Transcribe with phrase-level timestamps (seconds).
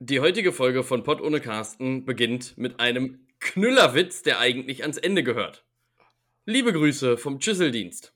[0.00, 5.24] Die heutige Folge von Pott ohne Carsten beginnt mit einem Knüllerwitz, der eigentlich ans Ende
[5.24, 5.64] gehört.
[6.44, 8.12] Liebe Grüße vom Schüsseldienst.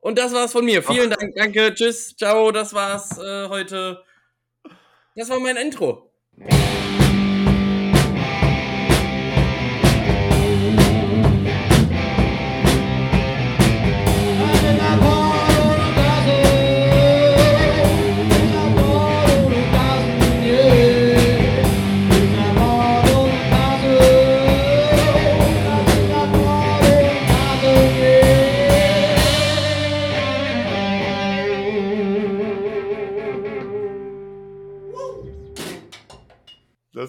[0.00, 0.82] Und das war's von mir.
[0.82, 4.02] Vielen Dank, danke, tschüss, ciao, das war's äh, heute.
[5.14, 6.10] Das war mein Intro.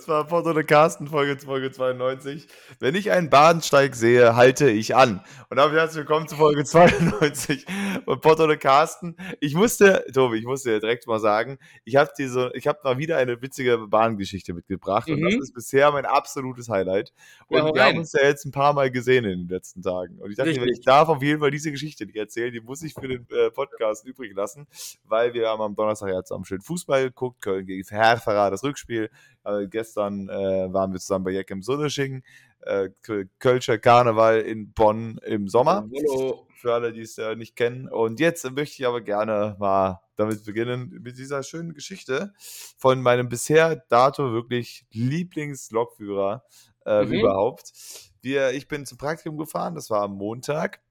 [0.04, 2.46] Das war Porto de Carsten, Folge, Folge 92.
[2.82, 5.22] Wenn ich einen Bahnsteig sehe, halte ich an.
[5.50, 7.66] Und damit herzlich willkommen zu Folge 92
[8.04, 9.16] von Porto de Carsten.
[9.40, 12.98] Ich musste, Tobi, ich musste dir direkt mal sagen, ich habe diese, ich habe mal
[12.98, 15.14] wieder eine witzige Bahngeschichte mitgebracht mhm.
[15.14, 15.42] und das mhm.
[15.42, 17.14] ist bisher mein absolutes Highlight.
[17.48, 17.94] Und ja, wir rein.
[17.94, 20.20] haben uns ja jetzt ein paar Mal gesehen in den letzten Tagen.
[20.20, 20.80] Und ich dachte, Richtig.
[20.80, 23.52] ich darf auf jeden Fall diese Geschichte nicht erzählen, die muss ich für den äh,
[23.52, 24.68] Podcast übrig lassen,
[25.06, 29.10] weil wir haben am Donnerstag ja zusammen schön Fußball geguckt, Köln gegen Hertha, das Rückspiel.
[29.44, 32.24] Äh, gestern äh, waren wir zusammen bei Jack im Sunnesching,
[32.62, 32.90] äh,
[33.40, 35.88] Kölscher Karneval in Bonn im Sommer.
[35.94, 36.48] Hallo.
[36.56, 37.90] Für alle, die es äh, nicht kennen.
[37.90, 42.34] Und jetzt möchte ich aber gerne mal damit beginnen, mit dieser schönen Geschichte
[42.78, 46.44] von meinem bisher dato wirklich Lieblingslokführer
[46.86, 47.14] äh, mhm.
[47.14, 47.74] überhaupt.
[48.22, 50.82] Wir, ich bin zum Praktikum gefahren, das war am Montag.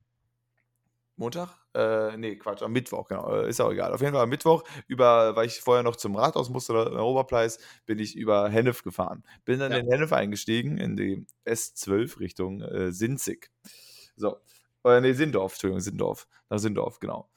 [1.17, 1.62] Montag?
[1.75, 3.33] Äh, nee, Quatsch, am Mittwoch, genau.
[3.35, 3.93] Äh, ist auch egal.
[3.93, 7.59] Auf jeden Fall am Mittwoch, über, weil ich vorher noch zum Rathaus musste, oder Oberpleis,
[7.87, 9.25] bin ich über Hennef gefahren.
[9.45, 9.79] Bin dann ja.
[9.79, 13.51] in Hennef eingestiegen, in die S12 Richtung äh, Sinzig.
[14.17, 14.37] So.
[14.85, 16.27] Äh, nee, Sindorf, Entschuldigung, Sindorf.
[16.51, 17.29] Nach Sindorf, genau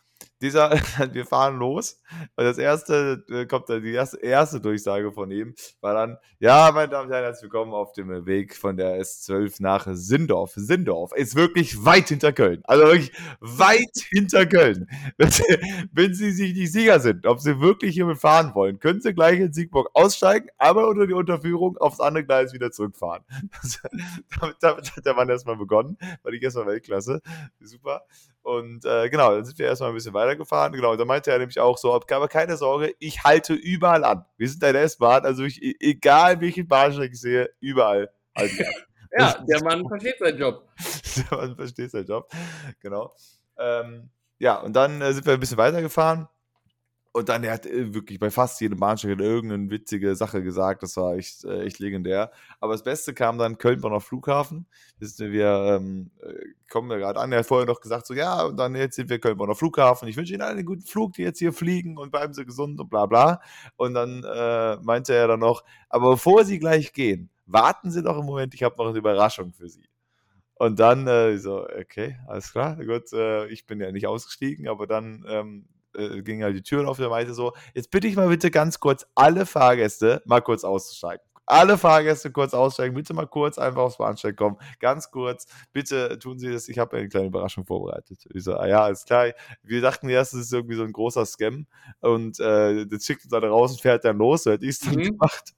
[0.46, 0.72] dieser,
[1.14, 2.00] wir fahren los.
[2.36, 6.72] Und das erste, äh, kommt dann die erste, erste Durchsage von ihm, war dann, ja,
[6.74, 10.54] meine Damen und Herren, herzlich willkommen auf dem Weg von der S12 nach Sindorf.
[10.56, 12.62] Sindorf ist wirklich weit hinter Köln.
[12.66, 14.88] Also wirklich weit hinter Köln.
[15.92, 19.40] Wenn Sie sich nicht sicher sind, ob Sie wirklich hiermit fahren wollen, können Sie gleich
[19.40, 23.24] in Siegburg aussteigen, aber unter die Unterführung aufs andere Gleis wieder zurückfahren.
[24.40, 25.98] damit, damit hat der Mann erstmal begonnen.
[26.22, 27.22] War ich erstmal Weltklasse.
[27.60, 28.04] Super.
[28.46, 30.74] Und äh, genau, dann sind wir erstmal ein bisschen weitergefahren.
[30.74, 34.26] Genau, da meinte er nämlich auch so, aber keine Sorge, ich halte überall an.
[34.38, 38.68] Wir sind eine S-Bahn, also ich, e, egal welchen Bahnsteig ich sehe, überall halte ich
[38.68, 38.74] an.
[39.18, 40.68] ja, der Mann versteht seinen Job.
[41.32, 42.32] der Mann versteht seinen Job,
[42.82, 43.14] genau.
[43.58, 44.10] Ähm,
[44.40, 46.28] ja, und dann äh, sind wir ein bisschen weitergefahren
[47.16, 50.84] und dann, er hat äh, wirklich bei fast jedem Bahnsteig irgendeine witzige Sache gesagt.
[50.84, 52.30] Das war echt, äh, echt legendär.
[52.60, 54.68] Aber das Beste kam dann Köln-Bonner Flughafen.
[55.00, 56.34] Wir, ähm, äh,
[56.70, 57.32] kommen wir gerade an.
[57.32, 60.10] Er hat vorher noch gesagt, so, ja, und dann jetzt sind wir Köln-Bonner Flughafen.
[60.10, 62.90] Ich wünsche Ihnen einen guten Flug, die jetzt hier fliegen und bleiben Sie gesund und
[62.90, 63.40] bla bla.
[63.78, 68.20] Und dann äh, meinte er dann noch, aber bevor Sie gleich gehen, warten Sie doch
[68.20, 69.88] im Moment, ich habe noch eine Überraschung für Sie.
[70.56, 74.86] Und dann äh, so, okay, alles klar, gut, äh, ich bin ja nicht ausgestiegen, aber
[74.86, 78.28] dann ähm, äh, ging halt die Türen auf, der meinte so, jetzt bitte ich mal
[78.28, 82.96] bitte ganz kurz alle Fahrgäste mal kurz auszusteigen alle Fahrgäste kurz aussteigen.
[82.96, 84.58] Bitte mal kurz einfach aufs Bahnsteig kommen.
[84.80, 85.48] Ganz kurz.
[85.74, 86.68] Bitte tun Sie das.
[86.68, 88.26] Ich habe eine kleine Überraschung vorbereitet.
[88.34, 89.32] Ich so, ah ja, alles klar.
[89.64, 91.68] Wir dachten erst, es ist irgendwie so ein großer Scam.
[92.02, 94.44] Und äh, das schickt uns dann raus und fährt dann los.
[94.44, 95.12] So hätte ich es dann mhm.
[95.12, 95.54] gemacht.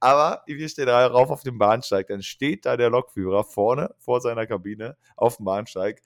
[0.00, 2.08] Aber wir stehen da rauf auf dem Bahnsteig.
[2.08, 6.02] Dann steht da der Lokführer vorne vor seiner Kabine auf dem Bahnsteig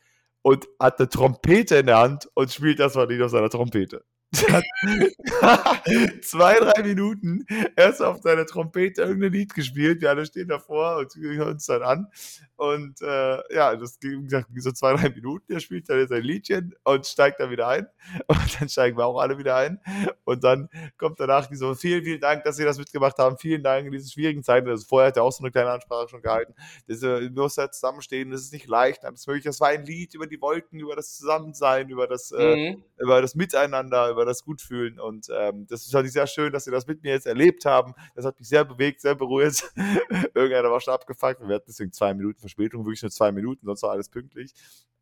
[0.47, 4.05] und hat eine Trompete in der Hand und spielt das mal nicht auf seiner Trompete.
[6.23, 10.01] zwei, drei Minuten erst auf seiner Trompete irgendein Lied gespielt.
[10.01, 12.09] Wir alle stehen davor und hören uns dann an.
[12.57, 15.53] Und äh, ja, das ging, wie gesagt, so zwei, drei Minuten.
[15.53, 17.87] Er spielt dann sein Liedchen und steigt dann wieder ein.
[18.29, 19.81] Und dann steigen wir auch alle wieder ein.
[20.25, 23.37] Und dann kommt danach die so, vielen, vielen Dank, dass Sie das mitgemacht haben.
[23.37, 24.69] Vielen Dank in diesen schwierigen Zeiten.
[24.69, 26.55] Also vorher hat er auch so eine kleine Ansprache schon gehalten.
[26.87, 29.05] Wir müssen halt zusammenstehen, das ist nicht leicht.
[29.05, 29.45] Das, möglich.
[29.45, 32.37] das war ein Lied über die Wolken, über das Zusammensein, über das, äh,
[32.73, 32.83] mhm.
[32.97, 34.99] äh, über das Miteinander, über das Gutfühlen.
[34.99, 37.95] Und ähm, das fand ich sehr schön, dass Sie das mit mir jetzt erlebt haben.
[38.15, 39.63] Das hat mich sehr bewegt, sehr berührt.
[40.35, 41.41] Irgendeiner war schon abgefuckt.
[41.47, 44.53] Wir hatten deswegen zwei Minuten Verspätung, wirklich nur zwei Minuten, sonst war alles pünktlich.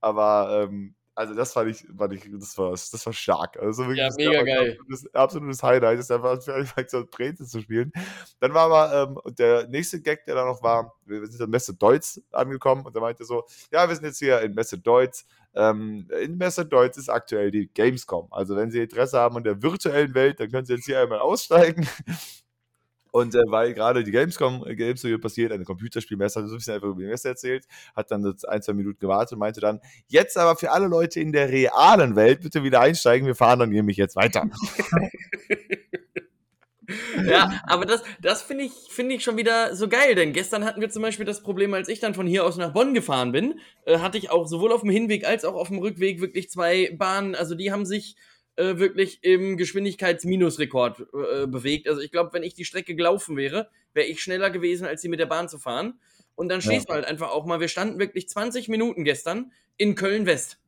[0.00, 3.56] Aber ähm, also das fand ich, fand ich das war, das war stark.
[3.58, 4.72] Also wirklich, ja, mega geil.
[4.80, 6.40] Absolutes, absolutes Highlight, ist einfach
[6.88, 7.92] so Brezel zu spielen.
[8.40, 11.74] Dann war aber ähm, der nächste Gag, der da noch war, wir sind in Messe
[11.74, 15.24] Deutz angekommen und er meinte so, ja, wir sind jetzt hier in Messe Deutz.
[15.54, 18.28] Ähm, in Messe Deutz ist aktuell die Gamescom.
[18.32, 21.20] Also wenn Sie Interesse haben an der virtuellen Welt, dann können Sie jetzt hier einmal
[21.20, 21.86] aussteigen.
[23.12, 26.74] Und äh, weil gerade die Gamescom äh, Gamescom passiert, eine Computerspielmesse, hat so ein bisschen
[26.74, 27.64] einfach über die Messe erzählt,
[27.94, 31.30] hat dann ein, zwei Minuten gewartet und meinte dann, jetzt aber für alle Leute in
[31.30, 34.50] der realen Welt bitte wieder einsteigen, wir fahren dann nämlich jetzt weiter.
[37.26, 40.80] ja, aber das, das finde ich, find ich schon wieder so geil, denn gestern hatten
[40.80, 43.60] wir zum Beispiel das Problem, als ich dann von hier aus nach Bonn gefahren bin,
[43.86, 46.94] äh, hatte ich auch sowohl auf dem Hinweg als auch auf dem Rückweg wirklich zwei
[46.96, 48.16] Bahnen, also die haben sich
[48.56, 51.88] äh, wirklich im Geschwindigkeitsminusrekord äh, bewegt.
[51.88, 55.08] Also ich glaube, wenn ich die Strecke gelaufen wäre, wäre ich schneller gewesen, als sie
[55.08, 55.98] mit der Bahn zu fahren.
[56.36, 56.94] Und dann stehst ja.
[56.94, 60.58] du halt einfach auch mal, wir standen wirklich 20 Minuten gestern in Köln-West.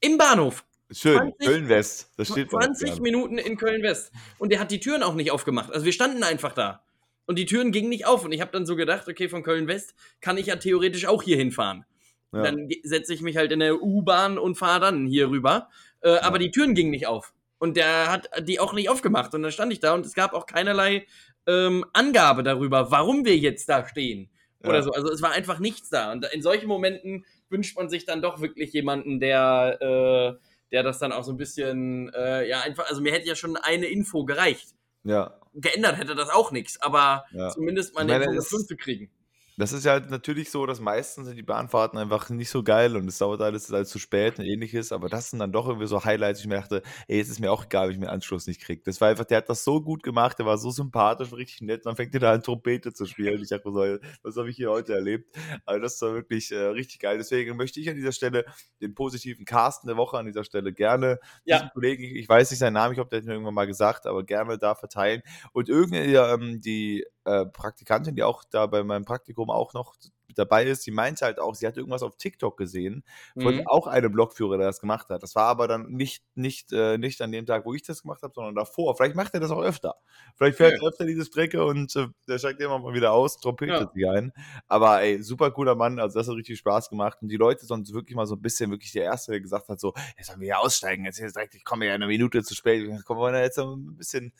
[0.00, 0.64] Im Bahnhof.
[0.90, 2.12] Schön, Köln-West.
[2.16, 4.12] Das steht 20 Minuten in Köln-West.
[4.38, 5.72] Und der hat die Türen auch nicht aufgemacht.
[5.72, 6.82] Also wir standen einfach da.
[7.26, 8.24] Und die Türen gingen nicht auf.
[8.24, 11.36] Und ich habe dann so gedacht, okay, von Köln-West kann ich ja theoretisch auch hier
[11.36, 11.84] hinfahren.
[12.32, 12.42] Ja.
[12.42, 15.68] Dann setze ich mich halt in der U-Bahn und fahre dann hier rüber.
[16.02, 16.22] Äh, ja.
[16.22, 17.34] Aber die Türen gingen nicht auf.
[17.58, 19.34] Und der hat die auch nicht aufgemacht.
[19.34, 21.06] Und dann stand ich da und es gab auch keinerlei
[21.48, 24.30] ähm, Angabe darüber, warum wir jetzt da stehen.
[24.62, 24.68] Ja.
[24.68, 24.92] Oder so.
[24.92, 26.12] Also es war einfach nichts da.
[26.12, 30.98] Und in solchen Momenten wünscht man sich dann doch wirklich jemanden, der, äh, der das
[30.98, 34.24] dann auch so ein bisschen, äh, ja, einfach, also mir hätte ja schon eine Info
[34.24, 34.74] gereicht.
[35.04, 35.38] Ja.
[35.54, 37.50] Geändert hätte das auch nichts, aber ja.
[37.50, 39.10] zumindest mal eine Information zu kriegen.
[39.58, 42.94] Das ist ja halt natürlich so, dass meistens sind die Bahnfahrten einfach nicht so geil
[42.94, 45.86] und es dauert alles, alles zu spät und ähnliches, aber das sind dann doch irgendwie
[45.86, 48.46] so Highlights, ich mir dachte, ey, jetzt ist mir auch egal, wenn ich mir Anschluss
[48.46, 48.82] nicht kriege.
[48.84, 51.80] Das war einfach, der hat das so gut gemacht, der war so sympathisch, richtig nett,
[51.80, 53.40] und dann fängt er da an Trompete zu spielen.
[53.42, 55.34] Ich dachte so, was habe ich hier heute erlebt?
[55.64, 57.16] Also das war wirklich äh, richtig geil.
[57.16, 58.44] Deswegen möchte ich an dieser Stelle
[58.80, 61.58] den positiven Carsten der Woche an dieser Stelle gerne ja.
[61.58, 64.06] diesen Kollegen, ich, weiß nicht seinen Namen, ich glaube, der hat mir irgendwann mal gesagt,
[64.06, 65.22] aber gerne da verteilen.
[65.52, 69.94] Und irgendwie ähm, die äh, Praktikantin, die auch da bei meinem Praktikum auch noch
[70.34, 73.04] dabei ist, die meinte halt auch, sie hat irgendwas auf TikTok gesehen
[73.38, 73.66] von mhm.
[73.66, 75.22] auch einem Blogführer, der das gemacht hat.
[75.22, 78.22] Das war aber dann nicht, nicht, äh, nicht an dem Tag, wo ich das gemacht
[78.22, 78.96] habe, sondern davor.
[78.96, 79.94] Vielleicht macht er das auch öfter.
[80.36, 83.90] Vielleicht fährt er öfter diese Strecke und äh, der steigt immer mal wieder aus, trompetet
[83.94, 84.10] ja.
[84.12, 84.32] ein.
[84.68, 87.18] Aber ey, super cooler Mann, also das hat richtig Spaß gemacht.
[87.22, 89.80] Und die Leute sonst wirklich mal so ein bisschen, wirklich der Erste, der gesagt hat,
[89.80, 92.54] so, jetzt sollen wir hier aussteigen, jetzt, jetzt direkt, ich komme ja eine Minute zu
[92.54, 94.32] spät, kommen wir jetzt ein bisschen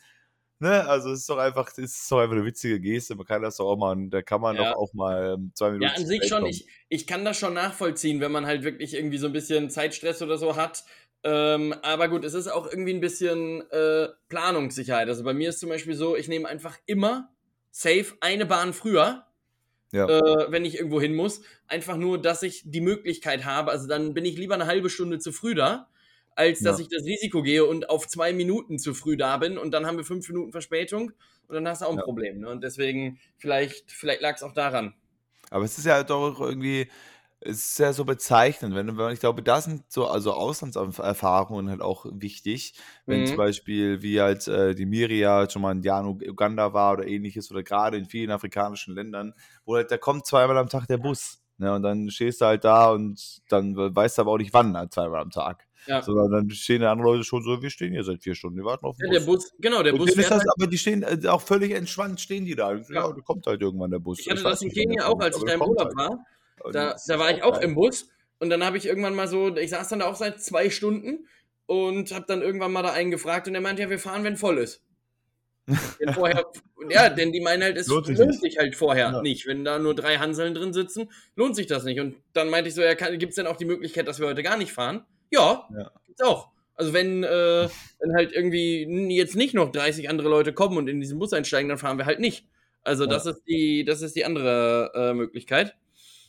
[0.59, 0.87] Ne?
[0.87, 3.15] Also es ist doch einfach, es ist doch einfach eine witzige Geste.
[3.15, 4.71] Man kann das doch auch mal, da kann man ja.
[4.71, 5.83] doch auch mal ähm, zwei Minuten.
[5.83, 6.45] Ja, an sich schon.
[6.47, 10.21] Ich, ich kann das schon nachvollziehen, wenn man halt wirklich irgendwie so ein bisschen Zeitstress
[10.21, 10.83] oder so hat.
[11.23, 15.07] Ähm, aber gut, es ist auch irgendwie ein bisschen äh, Planungssicherheit.
[15.07, 17.29] Also bei mir ist zum Beispiel so, ich nehme einfach immer
[17.69, 19.25] safe eine Bahn früher.
[19.91, 20.05] Ja.
[20.07, 21.41] Äh, wenn ich irgendwo hin muss.
[21.67, 23.71] Einfach nur, dass ich die Möglichkeit habe.
[23.71, 25.87] Also dann bin ich lieber eine halbe Stunde zu früh da
[26.37, 26.83] als dass ja.
[26.83, 29.97] ich das Risiko gehe und auf zwei Minuten zu früh da bin und dann haben
[29.97, 31.11] wir fünf Minuten Verspätung
[31.47, 32.03] und dann hast du auch ein ja.
[32.03, 32.39] Problem.
[32.39, 32.49] Ne?
[32.49, 34.93] Und deswegen, vielleicht, vielleicht lag es auch daran.
[35.49, 36.89] Aber es ist ja doch irgendwie,
[37.39, 41.81] es ist ja so bezeichnend, wenn, wenn ich glaube, da sind so also Auslandserfahrungen halt
[41.81, 42.75] auch wichtig,
[43.07, 43.25] wenn mhm.
[43.27, 47.49] zum Beispiel wie halt äh, die Miria schon mal in Jahr Uganda war oder ähnliches
[47.49, 49.33] oder gerade in vielen afrikanischen Ländern,
[49.65, 51.41] wo halt da kommt zweimal am Tag der Bus.
[51.59, 54.77] Ne, und dann stehst du halt da und dann weißt du aber auch nicht wann,
[54.77, 55.66] halt zweimal am Tag.
[55.87, 56.01] Ja.
[56.01, 58.65] Sondern dann stehen die anderen Leute schon so, wir stehen hier seit vier Stunden, wir
[58.65, 59.25] warten auf den ja, Bus.
[59.25, 59.53] Der Bus.
[59.59, 60.09] Genau, der und Bus.
[60.09, 62.73] Ist das, halt aber die stehen äh, auch völlig entspannt, stehen die da.
[62.73, 64.19] Ja, ja da kommt halt irgendwann der Bus.
[64.19, 65.95] Ich hatte ich das in Kenia auch, als ich da im Urlaub halt.
[65.95, 66.25] war.
[66.71, 69.69] Da, da war ich auch im Bus und dann habe ich irgendwann mal so, ich
[69.69, 71.27] saß dann da auch seit zwei Stunden
[71.65, 74.37] und habe dann irgendwann mal da einen gefragt und der meinte, ja, wir fahren, wenn
[74.37, 74.83] voll ist.
[76.13, 76.45] vorher,
[76.89, 79.21] ja, denn die meinen halt, es lohnt sich, lohnt sich halt vorher ja.
[79.21, 79.45] nicht.
[79.45, 81.99] Wenn da nur drei Hanseln drin sitzen, lohnt sich das nicht.
[81.99, 84.43] Und dann meinte ich so, ja, gibt es denn auch die Möglichkeit, dass wir heute
[84.43, 85.05] gar nicht fahren?
[85.31, 85.91] Ja, ja.
[86.05, 86.49] gibt's auch.
[86.75, 87.67] Also wenn, äh,
[87.99, 88.83] wenn halt irgendwie
[89.15, 92.05] jetzt nicht noch 30 andere Leute kommen und in diesen Bus einsteigen, dann fahren wir
[92.05, 92.45] halt nicht.
[92.83, 93.09] Also ja.
[93.09, 95.75] das ist die, das ist die andere äh, Möglichkeit.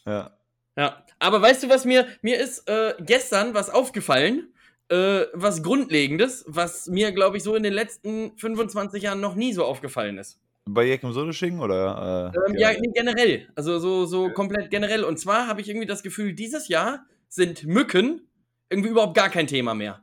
[0.06, 0.32] Ja.
[0.76, 1.04] Ja.
[1.18, 4.48] Aber weißt du, was mir, mir ist äh, gestern was aufgefallen?
[4.88, 9.52] Äh, was Grundlegendes, was mir, glaube ich, so in den letzten 25 Jahren noch nie
[9.52, 10.40] so aufgefallen ist.
[10.64, 12.32] Bei Jekum Sodesching oder?
[12.34, 13.48] Äh, ähm, ja, generell.
[13.54, 15.04] Also so, so komplett generell.
[15.04, 18.27] Und zwar habe ich irgendwie das Gefühl, dieses Jahr sind Mücken
[18.70, 20.00] irgendwie überhaupt gar kein Thema mehr.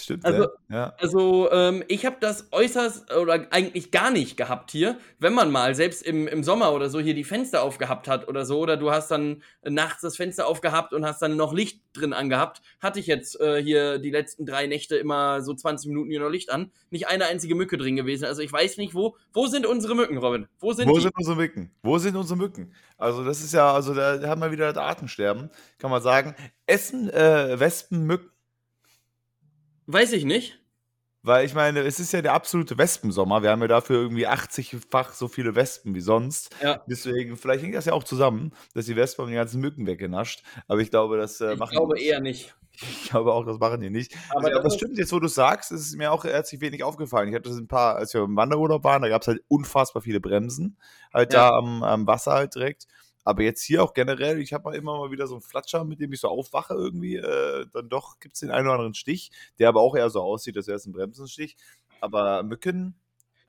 [0.00, 0.94] Stimmt, also, ja.
[0.98, 4.98] Also, ähm, ich habe das äußerst oder eigentlich gar nicht gehabt hier.
[5.18, 8.46] Wenn man mal selbst im, im Sommer oder so hier die Fenster aufgehabt hat oder
[8.46, 12.12] so, oder du hast dann nachts das Fenster aufgehabt und hast dann noch Licht drin
[12.12, 16.20] angehabt, hatte ich jetzt äh, hier die letzten drei Nächte immer so 20 Minuten hier
[16.20, 16.70] noch Licht an.
[16.90, 18.24] Nicht eine einzige Mücke drin gewesen.
[18.24, 20.46] Also, ich weiß nicht, wo, wo sind unsere Mücken, Robin?
[20.60, 21.70] Wo sind, wo sind unsere Mücken?
[21.82, 22.72] Wo sind unsere Mücken?
[22.96, 26.34] Also, das ist ja, also da haben wir wieder das Artensterben, kann man sagen.
[26.66, 28.30] Essen äh, Wespen, Mücken
[29.92, 30.60] Weiß ich nicht.
[31.22, 33.42] Weil ich meine, es ist ja der absolute Wespensommer.
[33.42, 36.54] Wir haben ja dafür irgendwie 80-fach so viele Wespen wie sonst.
[36.62, 36.82] Ja.
[36.88, 40.42] Deswegen, vielleicht hängt das ja auch zusammen, dass die Wespen die ganzen Mücken weggenascht.
[40.66, 42.54] Aber ich glaube, das äh, machen Ich glaube eher nicht.
[42.72, 44.16] Ich glaube auch, das machen die nicht.
[44.30, 47.28] Aber, also, das stimmt jetzt, wo du sagst, ist mir auch herzlich wenig aufgefallen.
[47.28, 50.00] Ich hatte das ein paar, als wir im Wanderurlaub waren, da gab es halt unfassbar
[50.00, 50.78] viele Bremsen.
[51.12, 51.50] Halt ja.
[51.50, 52.86] da am, am Wasser halt direkt.
[53.24, 56.12] Aber jetzt hier auch generell, ich habe immer mal wieder so einen Flatscher, mit dem
[56.12, 57.16] ich so aufwache irgendwie.
[57.16, 60.22] Äh, dann doch gibt es den einen oder anderen Stich, der aber auch eher so
[60.22, 61.56] aussieht, als wäre es ein Bremsenstich.
[62.00, 62.99] aber Mücken.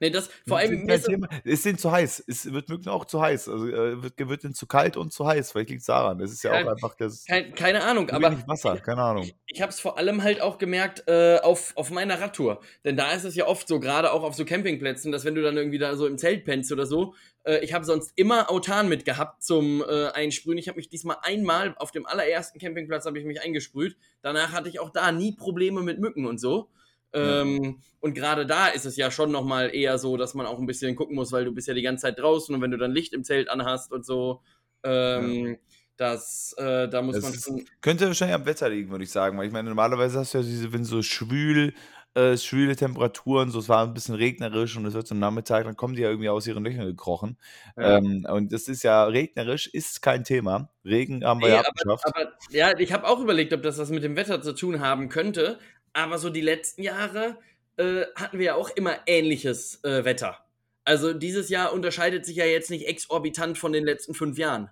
[0.01, 0.87] Nee, das vor allem.
[0.87, 1.27] Kein Thema.
[1.45, 2.23] Es sind zu heiß.
[2.27, 3.47] Es wird Mücken auch zu heiß.
[3.47, 5.51] Also äh, wird, wird ihnen zu kalt und zu heiß.
[5.51, 6.19] Vielleicht liegt es daran.
[6.19, 7.23] Es ist ja Kein- auch einfach das.
[7.25, 9.25] Kein, keine Ahnung, aber Wasser, keine Ahnung.
[9.25, 12.61] ich, ich habe es vor allem halt auch gemerkt äh, auf, auf meiner Radtour.
[12.83, 15.43] Denn da ist es ja oft so, gerade auch auf so Campingplätzen, dass wenn du
[15.43, 18.89] dann irgendwie da so im Zelt pennst oder so, äh, ich habe sonst immer Autan
[18.89, 20.57] mitgehabt zum äh, Einsprühen.
[20.57, 23.97] Ich habe mich diesmal einmal auf dem allerersten Campingplatz habe ich mich eingesprüht.
[24.23, 26.69] Danach hatte ich auch da nie Probleme mit Mücken und so.
[27.13, 30.65] Ähm, Und gerade da ist es ja schon nochmal eher so, dass man auch ein
[30.65, 32.91] bisschen gucken muss, weil du bist ja die ganze Zeit draußen und wenn du dann
[32.91, 34.41] Licht im Zelt anhast und so,
[34.83, 35.57] ähm,
[35.97, 37.65] das, äh, da muss Das man schon.
[37.81, 39.37] Könnte wahrscheinlich am Wetter liegen, würde ich sagen.
[39.37, 41.73] Weil ich meine, normalerweise hast du ja diese, wenn so schwül,
[42.15, 45.77] äh, schwüle Temperaturen, so es war ein bisschen regnerisch und es wird zum Nachmittag, dann
[45.77, 47.37] kommen die ja irgendwie aus ihren Löchern gekrochen.
[47.77, 47.97] Ja.
[47.97, 50.71] Ähm, und das ist ja regnerisch, ist kein Thema.
[50.83, 52.05] Regen haben wir Nee, ja aber, abgeschafft.
[52.05, 55.07] aber ja, ich habe auch überlegt, ob das was mit dem Wetter zu tun haben
[55.09, 55.59] könnte.
[55.93, 57.37] Aber so die letzten Jahre
[57.77, 60.37] äh, hatten wir ja auch immer ähnliches äh, Wetter.
[60.83, 64.69] Also dieses Jahr unterscheidet sich ja jetzt nicht exorbitant von den letzten fünf Jahren.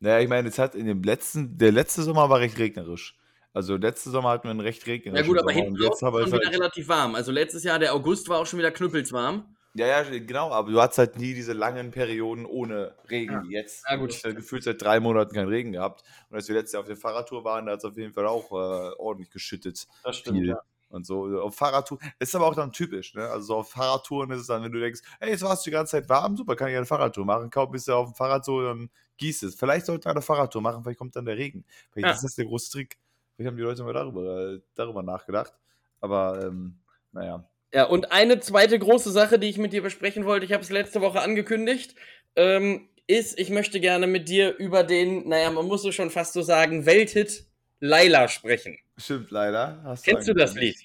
[0.00, 3.16] Naja, ich meine, es hat in dem letzten, der letzte Sommer war recht regnerisch.
[3.52, 6.14] Also letzte Sommer hatten wir einen recht Ja regnerischen gut, aber Sommer hinten jetzt war
[6.14, 7.14] es schon wieder halt, relativ warm.
[7.14, 9.56] Also letztes Jahr, der August war auch schon wieder knüppelswarm.
[9.74, 13.42] Ja, ja, genau, aber du hattest halt nie diese langen Perioden ohne Regen Ja.
[13.44, 13.84] jetzt.
[13.88, 16.02] Ja, gut, hast ja gefühlt seit drei Monaten keinen Regen gehabt.
[16.28, 18.26] Und als wir letztes Jahr auf der Fahrradtour waren, da hat es auf jeden Fall
[18.26, 18.54] auch äh,
[18.98, 19.86] ordentlich geschüttet.
[20.04, 20.56] Das viel.
[20.88, 22.00] Und so auf Fahrradtouren.
[22.18, 23.28] Ist aber auch dann typisch, ne?
[23.28, 25.74] Also so auf Fahrradtouren ist es dann, wenn du denkst, hey, jetzt warst du die
[25.74, 27.48] ganze Zeit warm, super, kann ich eine Fahrradtour machen.
[27.50, 29.54] Kaum bist du auf dem Fahrrad so, dann gießt es.
[29.54, 31.64] Vielleicht sollte man eine Fahrradtour machen, vielleicht kommt dann der Regen.
[31.92, 32.10] Vielleicht Ja.
[32.10, 32.98] ist das der große Trick.
[33.36, 35.52] Vielleicht haben die Leute mal darüber, äh, darüber nachgedacht.
[36.00, 36.80] Aber ähm,
[37.12, 37.48] naja.
[37.72, 40.70] Ja, und eine zweite große Sache, die ich mit dir besprechen wollte, ich habe es
[40.70, 41.94] letzte Woche angekündigt,
[42.36, 46.32] ähm, ist, ich möchte gerne mit dir über den, naja, man muss es schon fast
[46.32, 47.44] so sagen, Welthit
[47.80, 48.76] Laila sprechen.
[48.96, 49.80] Stimmt leider.
[49.84, 50.76] Hast Kennst du das Lied?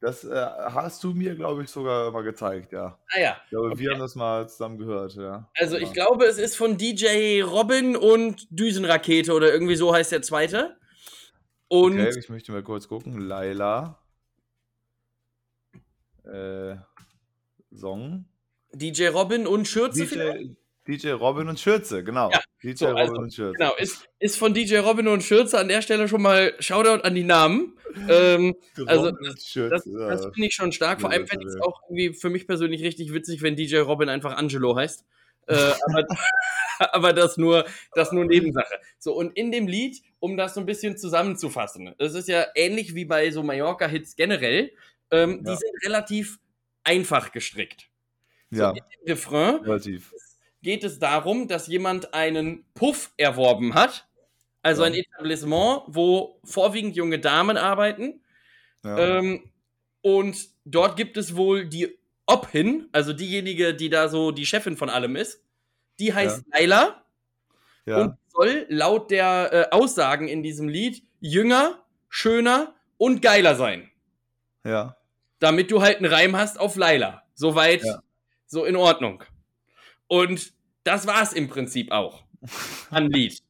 [0.00, 2.98] Das äh, hast du mir, glaube ich, sogar mal gezeigt, ja.
[3.08, 3.36] Ah ja.
[3.44, 3.78] Ich glaube, Okay.
[3.80, 5.48] wir haben das mal zusammen gehört, ja.
[5.58, 10.12] Also ich Aber- glaube, es ist von DJ Robin und Düsenrakete oder irgendwie so heißt
[10.12, 10.76] der zweite.
[11.68, 13.20] Und Okay, ich möchte mal kurz gucken.
[13.20, 13.98] Laila.
[16.26, 16.76] Äh,
[17.74, 18.26] Song.
[18.72, 20.56] DJ Robin und Schürze vielleicht?
[20.86, 22.30] DJ, DJ Robin und Schürze, genau.
[22.30, 23.58] Ja, DJ so, Robin also, und Schürze.
[23.58, 27.14] Genau, ist, ist von DJ Robin und Schürze an der Stelle schon mal Shoutout an
[27.14, 27.72] die Namen.
[28.10, 28.54] Ähm,
[28.84, 29.10] also,
[29.42, 29.70] Schürze.
[29.70, 30.30] Das, das ja.
[30.30, 31.00] finde ich schon stark.
[31.00, 33.78] Vor allem das fände ich es auch irgendwie für mich persönlich richtig witzig, wenn DJ
[33.78, 35.06] Robin einfach Angelo heißt.
[35.46, 36.04] Äh, aber,
[36.92, 37.64] aber das nur,
[37.94, 38.80] das nur Nebensache.
[38.98, 42.94] So, und in dem Lied, um das so ein bisschen zusammenzufassen, das ist ja ähnlich
[42.94, 44.72] wie bei so Mallorca-Hits generell,
[45.10, 45.56] ähm, die Ja.
[45.56, 46.38] sind relativ
[46.84, 47.88] einfach gestrickt.
[48.50, 50.12] ja, Im Refrain relativ.
[50.62, 54.06] geht es darum, dass jemand einen Puff erworben hat,
[54.62, 54.88] also Ja.
[54.88, 58.20] ein Etablissement, wo vorwiegend junge Damen arbeiten.
[58.84, 59.18] Ja.
[59.18, 59.50] Ähm,
[60.02, 64.90] und dort gibt es wohl die Obhin, also diejenige, die da so die Chefin von
[64.90, 65.42] allem ist.
[65.98, 67.04] Die heißt Laila
[67.86, 67.98] ja.
[68.02, 73.90] und soll laut der äh, Aussagen in diesem Lied jünger, schöner und geiler sein.
[74.66, 74.96] Ja.
[75.38, 77.22] Damit du halt einen Reim hast auf Laila.
[77.34, 78.02] Soweit, Ja.
[78.46, 79.22] so in Ordnung.
[80.08, 80.52] Und
[80.84, 82.24] das war's im Prinzip auch
[82.90, 83.42] an Lied.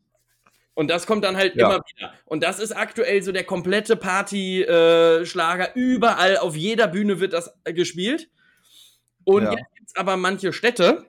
[0.74, 1.66] Und das kommt dann halt Ja.
[1.74, 2.12] immer wieder.
[2.24, 5.74] Und das ist aktuell so der komplette Party-Schlager.
[5.74, 8.28] Überall, auf jeder Bühne wird das äh, gespielt.
[9.24, 9.52] Und Ja.
[9.52, 11.06] jetzt gibt's aber manche Städte,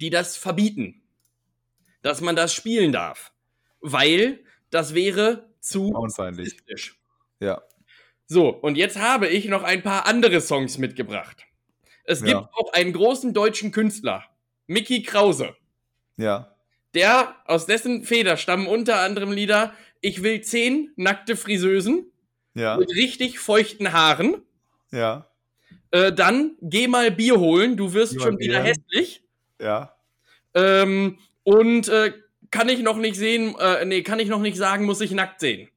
[0.00, 1.02] die das verbieten.
[2.02, 3.32] Dass man das spielen darf.
[3.80, 7.00] Weil das wäre zu sexistisch.
[7.40, 7.62] Ja.
[8.34, 11.46] So, und jetzt habe ich noch ein paar andere Songs mitgebracht.
[12.02, 12.26] Es Ja.
[12.26, 14.24] gibt auch einen großen deutschen Künstler,
[14.66, 15.54] Mickey Krause.
[16.16, 16.52] Ja.
[16.94, 22.10] Der, aus dessen Feder stammen unter anderem Lieder Ich will zehn nackte Friseusen
[22.54, 22.76] Ja.
[22.76, 24.42] mit richtig feuchten Haaren.
[24.90, 25.30] Ja.
[25.92, 28.74] Äh, dann Geh mal Bier holen, du wirst schon wieder Bier.
[28.74, 29.22] hässlich.
[29.60, 29.94] Ja.
[30.54, 32.12] Ähm, und äh,
[32.50, 35.38] kann ich noch nicht sehen, äh, nee, kann ich noch nicht sagen, muss ich nackt
[35.38, 35.68] sehen.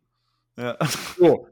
[0.58, 0.76] Ja.
[1.20, 1.48] So.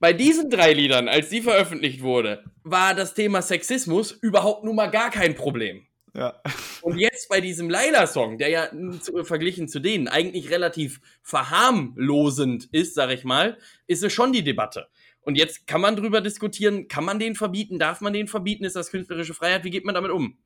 [0.00, 4.86] Bei diesen drei Liedern, als die veröffentlicht wurde, war das Thema Sexismus überhaupt nun mal
[4.86, 5.86] gar kein Problem.
[6.14, 6.40] Ja.
[6.80, 12.94] Und jetzt bei diesem Laila-Song, der ja zu, verglichen zu denen eigentlich relativ verharmlosend ist,
[12.94, 14.88] sag ich mal, ist es schon die Debatte.
[15.20, 18.76] Und jetzt kann man drüber diskutieren, kann man den verbieten, darf man den verbieten, ist
[18.76, 20.38] das künstlerische Freiheit, wie geht man damit um?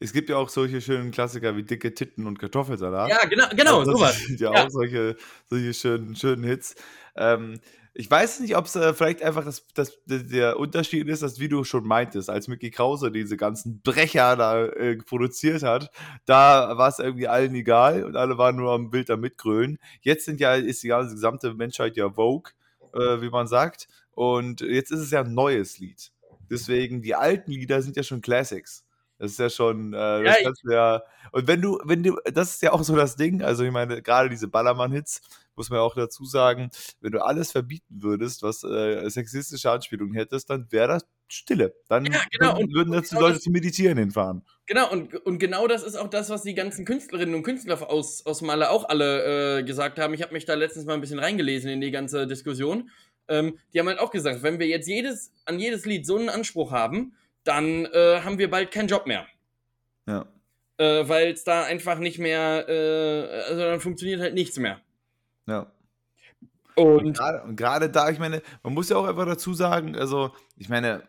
[0.00, 3.08] Es gibt ja auch solche schönen Klassiker wie dicke Titten und Kartoffelsalat.
[3.10, 4.12] Ja, genau, genau, Also sowas.
[4.14, 4.64] Das sind ja, Ja.
[4.66, 5.16] auch solche,
[5.48, 6.74] solche schönen, schönen Hits.
[7.16, 7.60] Ähm,
[7.98, 11.48] ich weiß nicht, ob es äh, vielleicht einfach das, das, der- Unterschied ist, dass, wie
[11.48, 15.90] du schon meintest, als Mickey Krause diese ganzen Brecher da äh, produziert hat,
[16.26, 19.78] da war es irgendwie allen egal und alle waren nur am Bild da mitgrölen.
[20.02, 22.52] Jetzt sind ja, ist die ganze gesamte Menschheit ja Vogue,
[22.94, 23.88] äh, wie man sagt.
[24.12, 26.12] Und jetzt ist es ja ein neues Lied.
[26.50, 28.85] Deswegen, die alten Lieder sind ja schon Classics.
[29.18, 31.02] Das ist ja schon, äh, Ja, das ich- kannst du ja.
[31.32, 34.02] Und wenn du, wenn du, das ist ja auch so das Ding, also ich meine,
[34.02, 35.20] gerade diese Ballermann-Hits,
[35.54, 36.70] muss man ja auch dazu sagen,
[37.00, 41.74] wenn du alles verbieten würdest, was äh, sexistische Anspielungen hättest, dann wäre das Stille.
[41.88, 44.42] Dann Ja, genau, würden, und- würden dazu genau Leute das- zum Meditieren hinfahren.
[44.66, 48.26] Genau, und, und genau das ist auch das, was die ganzen Künstlerinnen und Künstler aus,
[48.26, 50.12] aus Malle auch alle äh, gesagt haben.
[50.12, 52.90] Ich habe mich da letztens mal ein bisschen reingelesen in die ganze Diskussion.
[53.28, 56.28] Ähm, die haben halt auch gesagt, wenn wir jetzt jedes, an jedes Lied so einen
[56.28, 57.14] Anspruch haben,
[57.46, 59.26] dann äh, haben wir bald keinen Job mehr.
[60.06, 60.26] Ja.
[60.78, 64.80] Äh, Weil es da einfach nicht mehr, äh, also dann funktioniert halt nichts mehr.
[65.46, 65.70] Ja.
[66.74, 70.32] Und Gerade- Und gerade da, ich meine, man muss ja auch einfach dazu sagen, also,
[70.58, 71.02] ich meine,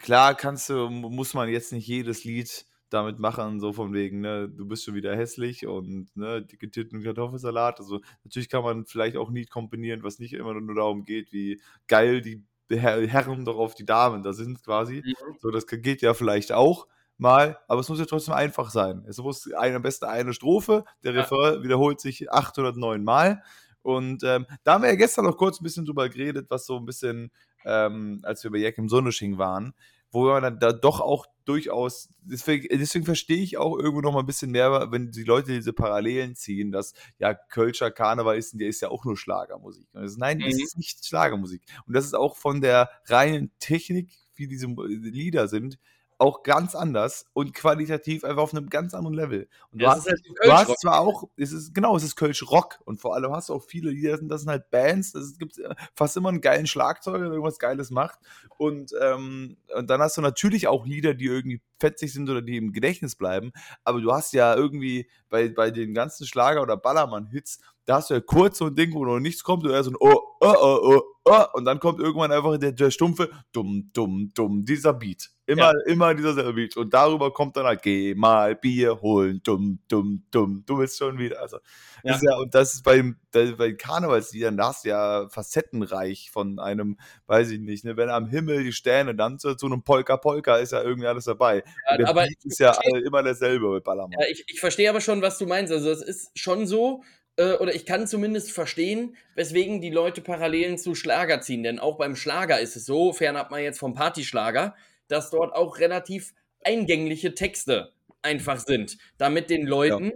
[0.00, 4.20] klar kannst du, mu- muss man jetzt nicht jedes Lied damit machen, so von wegen,
[4.20, 7.80] ne, du bist schon wieder hässlich und ne, dicke Titten und Kartoffelsalat.
[7.80, 11.32] Also natürlich kann man vielleicht auch ein Lied kombinieren, was nicht immer nur darum geht,
[11.32, 15.02] wie geil die Herren doch auf die Damen da sind, quasi.
[15.04, 15.36] Mhm.
[15.38, 19.04] So, das geht ja vielleicht auch mal, aber es muss ja trotzdem einfach sein.
[19.08, 21.20] Es muss ein, am besten eine Strophe, der Ja.
[21.22, 23.42] Refrain wiederholt sich 809 Mal.
[23.82, 26.76] Und ähm, da haben wir ja gestern noch kurz ein bisschen drüber geredet, was so
[26.78, 27.30] ein bisschen,
[27.66, 29.74] ähm, als wir bei Jack im Sonnenschein waren,
[30.14, 34.20] wo man dann da doch auch durchaus, deswegen, deswegen verstehe ich auch irgendwo noch mal
[34.20, 38.68] ein bisschen mehr, wenn die Leute diese Parallelen ziehen, dass ja Kölscher Karneval ist, der
[38.68, 39.86] ist ja auch nur Schlagermusik.
[39.92, 40.62] Und das nein, das Mhm.
[40.62, 41.62] ist nicht Schlagermusik.
[41.86, 45.78] Und das ist auch von der reinen Technik, wie diese Lieder sind,
[46.18, 49.48] auch ganz anders und qualitativ einfach auf einem ganz anderen Level.
[49.72, 52.16] Und du das hast ist halt Du hast zwar auch, es ist, genau, es ist
[52.16, 55.38] Kölsch Rock und vor allem hast du auch viele Lieder, das sind halt Bands, es
[55.38, 58.18] gibt äh, fast immer einen geilen Schlagzeuger, der irgendwas Geiles macht.
[58.56, 62.56] Und, ähm, und dann hast du natürlich auch Lieder, die irgendwie fetzig sind oder die
[62.56, 63.52] im Gedächtnis bleiben,
[63.82, 68.14] aber du hast ja irgendwie bei, bei den ganzen Schlager- oder Ballermann-Hits, da hast du
[68.14, 70.80] ja kurz so ein Ding, wo noch nichts kommt, oder so ein Oh, oh, oh,
[70.96, 75.30] oh, oh, und dann kommt irgendwann einfach der, der stumpfe Dumm, dumm, dumm, dieser Beat.
[75.46, 76.76] Immer, immer dieser selbe Beat.
[76.78, 81.18] Und darüber kommt dann halt, geh mal Bier holen, dumm, dumm, dumm, du bist schon
[81.18, 81.40] wieder.
[81.40, 81.58] Also,
[82.02, 82.12] Ja.
[82.12, 86.58] das ist ja, und das ist beim, bei Karnevalsliedern, da hast du ja facettenreich von
[86.58, 90.56] einem, weiß ich nicht, ne, wenn am Himmel die Sterne dann zu, zu einem Polka-Polka
[90.56, 91.62] ist ja irgendwie alles dabei.
[91.98, 94.18] Der aber Beat ist ja all- immer derselbe bei Ballermann.
[94.18, 95.72] Ja, ich, ich verstehe aber schon, was du meinst.
[95.72, 97.02] Also es ist schon so,
[97.36, 101.62] äh, oder ich kann zumindest verstehen, weswegen die Leute Parallelen zu Schlager ziehen.
[101.62, 104.74] Denn auch beim Schlager ist es so, fernab mal jetzt vom Partyschlager,
[105.08, 107.92] dass dort auch relativ eingängliche Texte
[108.22, 110.12] einfach sind, damit den Leuten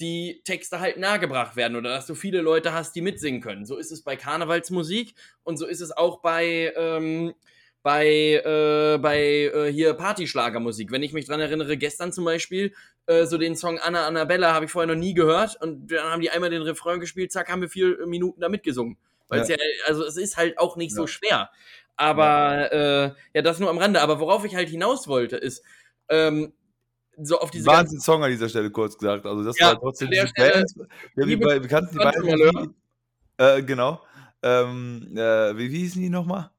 [0.00, 3.64] die Texte halt nahegebracht werden oder dass du viele Leute hast, die mitsingen können.
[3.64, 7.34] So ist es bei Karnevalsmusik und so ist es auch bei, ähm,
[7.82, 8.08] bei,
[8.44, 10.90] äh, bei äh, hier Partyschlagermusik.
[10.90, 12.74] Wenn ich mich dran erinnere, gestern zum Beispiel,
[13.06, 16.20] äh, so den Song Anna Annabella habe ich vorher noch nie gehört und dann haben
[16.20, 18.96] die einmal den Refrain gespielt, zack, haben wir vier Minuten da mitgesungen.
[19.28, 19.56] Weil es ja.
[19.86, 21.08] also es ist halt auch nicht so Ja.
[21.08, 21.50] schwer.
[21.96, 24.00] Aber äh, ja, das nur am Rande.
[24.00, 25.62] Aber worauf ich halt hinaus wollte, ist,
[26.08, 26.52] ähm,
[27.16, 29.26] so auf diese ganzen- Wahnsinn-Song an dieser Stelle kurz gesagt.
[29.26, 30.74] Also das Ja, war trotzdem Stelle, Bands.
[31.14, 32.74] Wir, die bei, wir kannten die beiden.
[33.38, 34.00] Äh, genau.
[34.42, 36.50] Ähm, äh, wie, wie hießen die nochmal?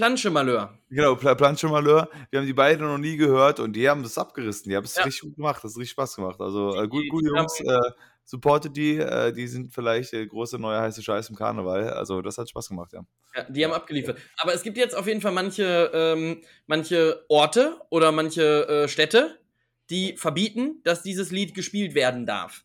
[0.00, 0.78] Planschemalheur.
[0.88, 2.08] Genau, Pla Planche Malheur.
[2.30, 4.70] Wir haben die beiden noch nie gehört und die haben das abgerissen.
[4.70, 5.02] Die haben es Ja.
[5.04, 5.62] richtig gut gemacht.
[5.62, 6.40] Das hat richtig Spaß gemacht.
[6.40, 7.60] Also äh, gut, Die- gute die Jungs.
[7.60, 7.78] Äh,
[8.24, 8.96] supportet die.
[8.96, 11.90] Äh, die sind vielleicht äh, große neue heiße Scheiß im Karneval.
[11.90, 13.04] Also das hat Spaß gemacht, ja.
[13.36, 14.18] Ja, die haben abgeliefert.
[14.38, 19.38] Aber es gibt jetzt auf jeden Fall manche, ähm, manche Orte oder manche äh, Städte,
[19.90, 22.64] die verbieten, dass dieses Lied gespielt werden darf.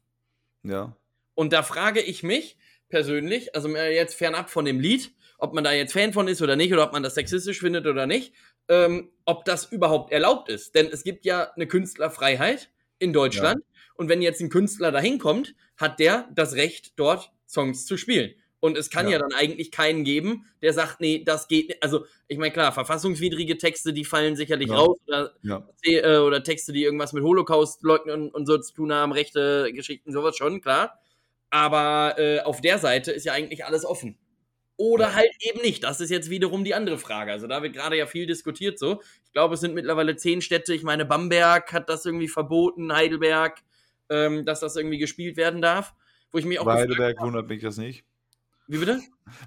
[0.63, 0.95] Ja.
[1.34, 5.63] Und da frage ich mich persönlich, also mir jetzt fernab von dem Lied, ob man
[5.63, 8.34] da jetzt Fan von ist oder nicht, oder ob man das sexistisch findet oder nicht,
[8.67, 10.76] ähm, ob das überhaupt erlaubt ist.
[10.76, 12.69] Denn es gibt ja eine Künstlerfreiheit
[13.00, 13.62] in Deutschland.
[13.95, 18.34] Und wenn jetzt ein Künstler dahin kommt, hat der das Recht, dort Songs zu spielen.
[18.60, 19.13] Und es kann ja.
[19.13, 19.19] Ja.
[19.19, 21.84] dann eigentlich keinen geben, der sagt, nee, das geht nicht.
[21.84, 24.76] Also, ich meine, klar, verfassungswidrige Texte, die fallen sicherlich Ja.
[24.78, 24.98] raus.
[25.08, 25.67] Oder Ja.
[25.84, 29.71] äh, oder Texte, die irgendwas mit Holocaust leugnen und, und so zu tun haben, rechte
[29.74, 30.98] Geschichten, sowas schon, klar.
[31.52, 34.17] Aber äh, auf der Seite ist ja eigentlich alles offen.
[34.77, 35.83] Oder halt eben nicht.
[35.83, 37.31] Das ist jetzt wiederum die andere Frage.
[37.31, 39.01] Also da wird gerade ja viel diskutiert so.
[39.25, 40.73] Ich glaube, es sind mittlerweile zehn Städte.
[40.73, 43.61] Ich meine, Bamberg hat das irgendwie verboten, Heidelberg,
[44.09, 45.93] ähm, dass das irgendwie gespielt werden darf.
[46.31, 48.03] Wo ich mich auch Bei Heidelberg wundert mich das nicht.
[48.67, 48.99] Wie bitte?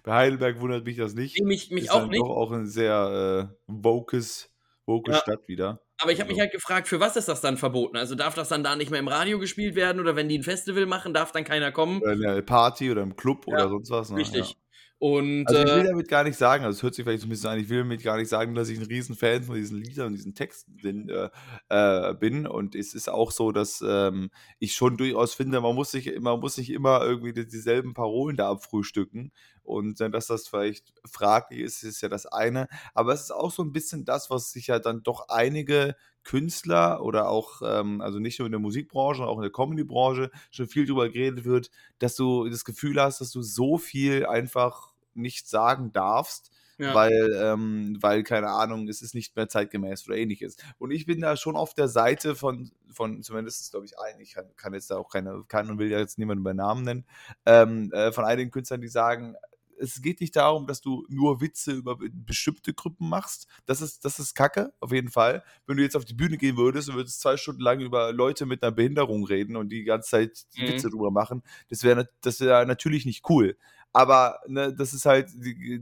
[0.04, 1.38] Bei Heidelberg wundert mich das nicht.
[1.42, 2.20] Mich mich ist auch nicht.
[2.20, 4.50] doch auch eine sehr äh, wokes,
[4.86, 5.18] woke Ja.
[5.18, 5.80] Stadt wieder.
[6.00, 7.96] Aber ich habe mich Also- halt gefragt, für was ist das dann verboten?
[7.96, 10.44] Also darf das dann da nicht mehr im Radio gespielt werden oder wenn die ein
[10.44, 12.00] Festival machen, darf dann keiner kommen?
[12.00, 14.10] Oder in der Party oder im Club Ja, oder sonst was.
[14.10, 14.18] Ne?
[14.18, 14.56] Richtig.
[15.00, 17.28] Und, also ich will äh, damit gar nicht sagen, also es hört sich vielleicht so
[17.28, 19.78] ein bisschen an, ich will damit gar nicht sagen, dass ich ein Riesenfan von diesen
[19.80, 21.30] Liedern und diesen Texten bin, äh,
[21.68, 22.48] äh, bin.
[22.48, 26.40] Und es ist auch so, dass ähm, ich schon durchaus finde, man muss sich, man
[26.40, 29.30] muss sich immer irgendwie dieselben Parolen da abfrühstücken.
[29.62, 32.66] Und dass das vielleicht fraglich ist, ist ja das eine.
[32.94, 35.94] Aber es ist auch so ein bisschen das, was sich ja dann doch einige
[36.28, 40.30] Künstler oder auch, ähm, also nicht nur in der Musikbranche, sondern auch in der Comedy-Branche
[40.50, 44.92] schon viel darüber geredet wird, dass du das Gefühl hast, dass du so viel einfach
[45.14, 46.94] nicht sagen darfst, ja.
[46.94, 50.58] weil, ähm, weil, keine Ahnung, es ist nicht mehr zeitgemäß oder ähnliches.
[50.76, 54.34] Und ich bin da schon auf der Seite von, von zumindest glaube ich, ein, ich
[54.34, 57.06] kann, kann, jetzt da auch keine, kann und will ja jetzt niemanden bei Namen nennen,
[57.46, 59.34] ähm, äh, von einigen Künstlern, die sagen,
[59.80, 63.46] es geht nicht darum, dass du nur Witze über bestimmte Gruppen machst.
[63.66, 65.42] Das ist, das ist Kacke, auf jeden Fall.
[65.66, 68.46] Wenn du jetzt auf die Bühne gehen würdest und würdest zwei Stunden lang über Leute
[68.46, 70.68] mit einer Behinderung reden und die ganze Zeit mhm.
[70.68, 73.56] Witze drüber machen, das wäre das wär natürlich nicht cool.
[73.92, 75.30] Aber ne, das ist halt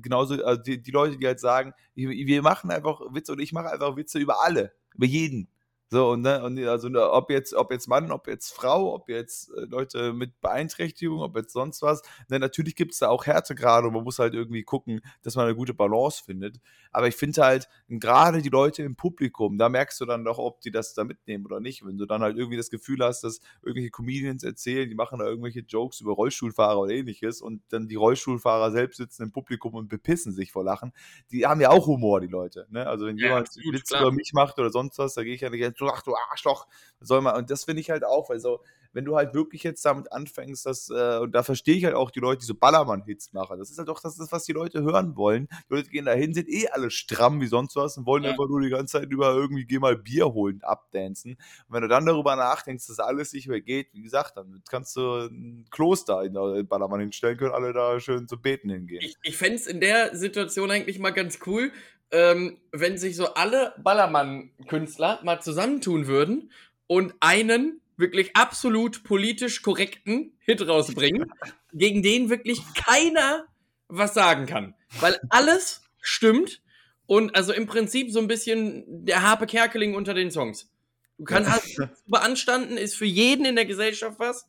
[0.02, 3.70] genauso, also die, die, Leute, die halt sagen, wir machen einfach Witze und ich mache
[3.70, 5.48] einfach Witze über alle, über jeden.
[5.88, 9.08] So, und, ne, und also ne, ob jetzt, ob jetzt Mann, ob jetzt Frau, ob
[9.08, 12.02] jetzt äh, Leute mit Beeinträchtigung, ob jetzt sonst was.
[12.28, 15.44] Ne, natürlich gibt es da auch Härtegrade und man muss halt irgendwie gucken, dass man
[15.44, 16.58] eine gute Balance findet.
[16.90, 20.60] Aber ich finde halt, gerade die Leute im Publikum, da merkst du dann doch, ob
[20.60, 21.86] die das da mitnehmen oder nicht.
[21.86, 25.26] Wenn du dann halt irgendwie das Gefühl hast, dass irgendwelche Comedians erzählen, die machen da
[25.26, 29.88] irgendwelche Jokes über Rollstuhlfahrer oder ähnliches und dann die Rollstuhlfahrer selbst sitzen im Publikum und
[29.88, 30.92] bepissen sich vor Lachen,
[31.30, 32.66] die haben ja auch Humor, die Leute.
[32.70, 32.86] Ne?
[32.86, 35.50] Also wenn ja, jemand Witz über mich macht oder sonst was, da gehe ich ja
[35.50, 36.66] nicht du, ach du Arschloch,
[37.00, 38.60] soll man, und das finde ich halt auch, weil so,
[38.96, 42.10] wenn du halt wirklich jetzt damit anfängst, dass, äh, und da verstehe ich halt auch
[42.10, 43.58] die Leute, die so Ballermann-Hits machen.
[43.58, 45.48] Das ist halt doch das, ist, was die Leute hören wollen.
[45.68, 48.30] Die Leute gehen da hin, sind eh alle stramm wie sonst was und wollen ja.
[48.30, 51.32] einfach nur die ganze Zeit über irgendwie, geh mal Bier holen, abdancen.
[51.32, 54.96] Und wenn du dann darüber nachdenkst, dass alles nicht mehr geht, wie gesagt, dann kannst
[54.96, 59.02] du ein Kloster in der Ballermann hinstellen, können alle da schön zu beten hingehen.
[59.02, 61.70] Ich, ich fände es in der Situation eigentlich mal ganz cool,
[62.10, 66.52] ähm, wenn sich so alle Ballermann-Künstler mal zusammentun würden
[66.86, 71.32] und einen wirklich absolut politisch korrekten Hit rausbringen,
[71.72, 73.46] gegen den wirklich keiner
[73.88, 74.74] was sagen kann.
[75.00, 76.62] Weil alles stimmt
[77.06, 80.70] und also im Prinzip so ein bisschen der Harpe Kerkeling unter den Songs.
[81.18, 84.46] Du kannst hast beanstanden, ist für jeden in der Gesellschaft was.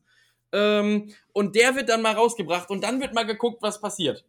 [0.52, 4.26] Ähm, und der wird dann mal rausgebracht und dann wird mal geguckt, was passiert.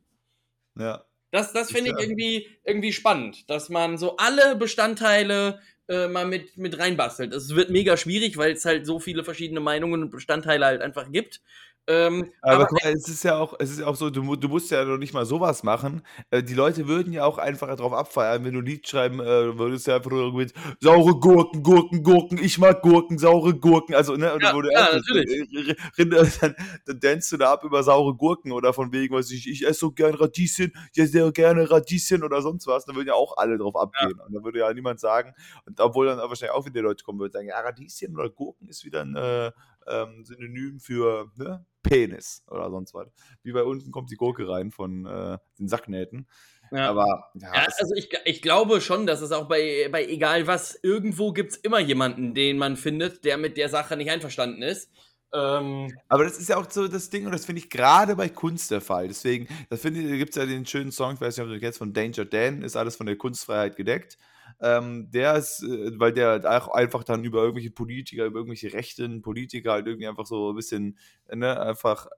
[0.76, 1.04] Ja.
[1.30, 6.56] Das, das finde ich irgendwie, irgendwie spannend, dass man so alle Bestandteile äh, mal mit,
[6.56, 7.32] mit reinbastelt.
[7.32, 11.10] Es wird mega schwierig, weil es halt so viele verschiedene Meinungen und Bestandteile halt einfach
[11.10, 11.40] gibt.
[11.90, 14.48] Ähm, aber, aber guck mal, es ist ja auch, es ist auch so, du, du
[14.48, 16.02] musst ja noch nicht mal sowas machen.
[16.30, 19.58] Äh, die Leute würden ja auch einfach darauf abfeiern, wenn du ein Lied schreiben äh,
[19.58, 23.94] würdest, ja einfach nur mit saure Gurken, Gurken, Gurken, ich mag Gurken, saure Gurken.
[23.94, 25.78] Also, ne, ja, du ja, natürlich.
[25.96, 26.04] Äh,
[26.40, 29.66] dann, dann danst du da ab über saure Gurken oder von wegen, was ich, ich
[29.66, 32.84] esse so gern Radieschen, ich esse sehr gerne Radieschen oder sonst was.
[32.84, 34.14] Da würden ja auch alle drauf abgehen.
[34.18, 34.24] Ja.
[34.26, 35.32] Und da würde ja niemand sagen,
[35.64, 38.84] und obwohl dann wahrscheinlich auch wieder Leute kommen würden, sagen, ja, Radieschen oder Gurken ist
[38.84, 39.52] wieder ein äh,
[39.90, 43.08] ähm, Synonym für ne, Penis oder sonst was.
[43.42, 46.26] Wie bei unten kommt die Gurke rein von äh, den Sacknähten.
[46.70, 46.90] Ja.
[46.90, 50.78] Aber ja, ja also ich, ich glaube schon, dass es auch bei, bei egal was,
[50.82, 54.90] irgendwo gibt es immer jemanden, den man findet, der mit der Sache nicht einverstanden ist.
[55.32, 58.28] Ähm, aber das ist ja auch so das Ding, und das finde ich gerade bei
[58.28, 59.08] Kunst der Fall.
[59.08, 61.92] Deswegen, da gibt es ja den schönen Song, ich weiß nicht, ob du kennst, von
[61.92, 64.18] Danger Dan, ist alles von der Kunstfreiheit gedeckt.
[64.60, 69.22] Ähm, der ist, äh, weil der auch einfach dann über irgendwelche Politiker, über irgendwelche rechten
[69.22, 70.98] Politiker halt irgendwie einfach so ein bisschen,
[71.32, 72.08] ne, einfach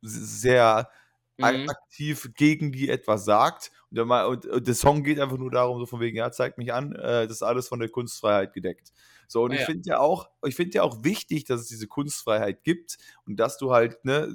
[0.00, 0.88] sehr
[1.38, 1.68] mhm.
[1.68, 3.70] aktiv gegen die etwas sagt.
[3.90, 6.58] Und der, und, und der, Song geht einfach nur darum, so von wegen, ja, zeigt
[6.58, 8.92] mich an, äh, das ist alles von der Kunstfreiheit gedeckt.
[9.28, 9.66] So, und ah, ich ja.
[9.66, 13.58] finde ja auch, ich finde ja auch wichtig, dass es diese Kunstfreiheit gibt und dass
[13.58, 14.32] du halt, ne,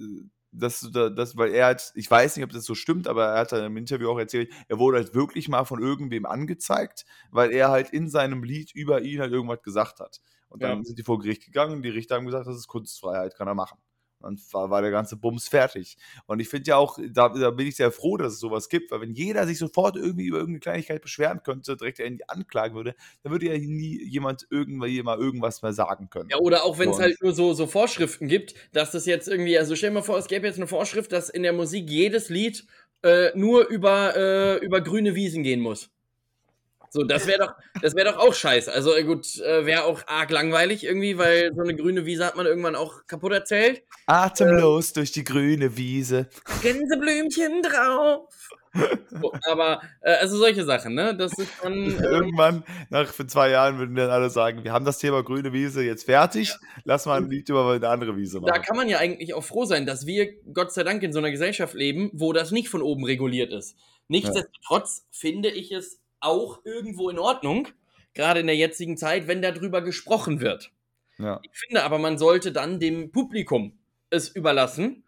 [0.51, 3.51] dass das, weil er hat, ich weiß nicht, ob das so stimmt, aber er hat
[3.51, 7.69] dann im Interview auch erzählt, er wurde halt wirklich mal von irgendwem angezeigt, weil er
[7.69, 10.19] halt in seinem Lied über ihn halt irgendwas gesagt hat.
[10.49, 10.83] Und dann ja.
[10.83, 13.77] sind die vor Gericht gegangen, die Richter haben gesagt, das ist Kunstfreiheit, kann er machen.
[14.23, 15.97] Und war, war der ganze Bums fertig.
[16.25, 18.91] Und ich finde ja auch, da, da, bin ich sehr froh, dass es sowas gibt,
[18.91, 22.95] weil wenn jeder sich sofort irgendwie über irgendeine Kleinigkeit beschweren könnte, direkt irgendwie anklagen würde,
[23.23, 26.29] dann würde ja nie jemand irgendwann mal irgendwas mehr sagen können.
[26.29, 29.57] Ja, oder auch wenn es halt nur so, so Vorschriften gibt, dass das jetzt irgendwie,
[29.57, 32.29] also stell dir mal vor, es gäbe jetzt eine Vorschrift, dass in der Musik jedes
[32.29, 32.65] Lied
[33.03, 35.89] äh, nur über, äh, über grüne Wiesen gehen muss.
[36.93, 38.69] So, das wäre doch, das wäre doch auch scheiße.
[38.69, 42.35] Also äh, gut, äh, wäre auch arg langweilig irgendwie, weil so eine grüne Wiese hat
[42.35, 43.81] man irgendwann auch kaputt erzählt.
[44.07, 46.27] Atemlos durch die grüne Wiese.
[46.61, 48.27] Gänseblümchen drauf.
[49.09, 51.15] So, aber äh, also solche Sachen, ne?
[51.15, 51.73] Das ist dann.
[51.73, 55.53] ähm, Irgendwann, nach für zwei Jahren, würden dann alle sagen, wir haben das Thema grüne
[55.53, 58.63] Wiese jetzt fertig, lass mal ein Lied über eine andere Wiese da machen.
[58.63, 61.31] kann man ja eigentlich auch froh sein, dass wir Gott sei Dank in so einer
[61.31, 63.77] Gesellschaft leben, wo das nicht von oben reguliert ist.
[64.09, 67.67] Nichtsdestotrotz finde ich es auch irgendwo in Ordnung,
[68.13, 70.71] gerade in der jetzigen Zeit, wenn darüber gesprochen wird.
[71.17, 71.39] Ja.
[71.43, 73.77] Ich finde aber, man sollte dann dem Publikum
[74.09, 75.03] es überlassen,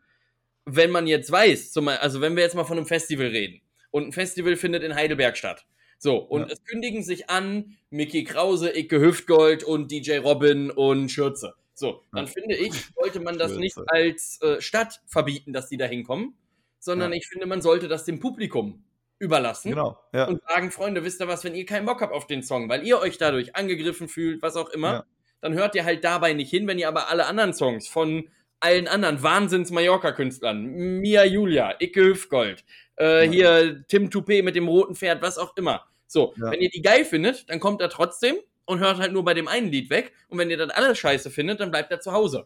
[0.65, 4.07] wenn man jetzt weiß, zum, also wenn wir jetzt mal von einem Festival reden und
[4.07, 5.65] ein Festival findet in Heidelberg statt.
[5.97, 6.47] So, und Ja.
[6.47, 11.55] es kündigen sich an Mickey Krause, Icke Hüftgold und DJ Robin und Schürze.
[11.73, 12.31] So, dann Ja.
[12.31, 16.35] finde ich, sollte man das nicht als äh, Stadt verbieten, dass die da hinkommen,
[16.79, 18.83] sondern ich finde, man sollte das dem Publikum
[19.19, 20.25] überlassen Genau, ja.
[20.27, 22.85] und sagen, Freunde, wisst ihr was, wenn ihr keinen Bock habt auf den Song, weil
[22.85, 25.05] ihr euch dadurch angegriffen fühlt, was auch immer, Ja.
[25.41, 28.87] dann hört ihr halt dabei nicht hin, wenn ihr aber alle anderen Songs von allen
[28.87, 30.63] anderen Wahnsinns-Mallorca-Künstlern,
[31.01, 32.63] Mia Julia, Icke Hüftgold,
[32.99, 33.31] äh, Ja.
[33.31, 35.85] hier Tim Toupé mit dem roten Pferd, was auch immer.
[36.07, 39.33] So, wenn ihr die geil findet, dann kommt er trotzdem und hört halt nur bei
[39.33, 40.13] dem einen Lied weg.
[40.29, 42.45] Und wenn ihr dann alles scheiße findet, dann bleibt er zu Hause.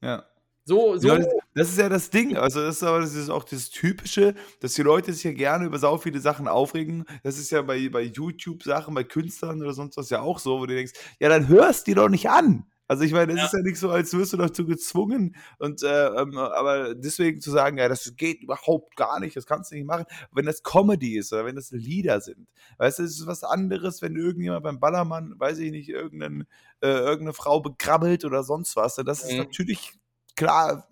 [0.00, 0.24] ja.
[0.66, 1.08] So, so.
[1.08, 2.36] Ja, das, das ist ja das Ding.
[2.36, 5.66] Also, das ist aber das ist auch das Typische, dass die Leute sich ja gerne
[5.66, 7.04] über sau viele Sachen aufregen.
[7.24, 10.66] Das ist ja bei, bei YouTube-Sachen, bei Künstlern oder sonst was ja auch so, wo
[10.66, 12.64] du denkst, ja, dann hörst die doch nicht an.
[12.88, 13.44] Also, ich meine, es Ja.
[13.46, 15.34] ist ja nicht so, als wirst du dazu gezwungen.
[15.58, 19.70] Und, äh, ähm, aber deswegen zu sagen, ja, das geht überhaupt gar nicht, das kannst
[19.72, 20.04] du nicht machen.
[20.30, 22.48] Wenn das Comedy ist oder wenn das Lieder sind.
[22.78, 26.44] Weißt du, es ist was anderes, wenn irgendjemand beim Ballermann, weiß ich nicht, irgendein,
[26.82, 28.98] äh, irgendeine Frau begrabbelt oder sonst was.
[28.98, 29.38] Und das ist Mhm.
[29.38, 29.94] natürlich
[30.42, 30.88] klar,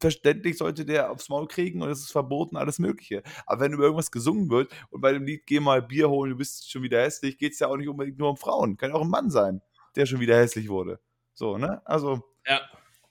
[0.00, 3.22] verständlich sollte der aufs Maul kriegen und es ist verboten, alles Mögliche.
[3.46, 6.36] Aber wenn über irgendwas gesungen wird und bei dem Lied Geh mal Bier holen, du
[6.36, 8.76] bist schon wieder hässlich, geht es ja auch nicht unbedingt nur um Frauen.
[8.76, 9.60] Kann auch ein Mann sein,
[9.96, 11.00] der schon wieder hässlich wurde.
[11.34, 11.82] So, ne?
[11.86, 12.60] Also, Ja.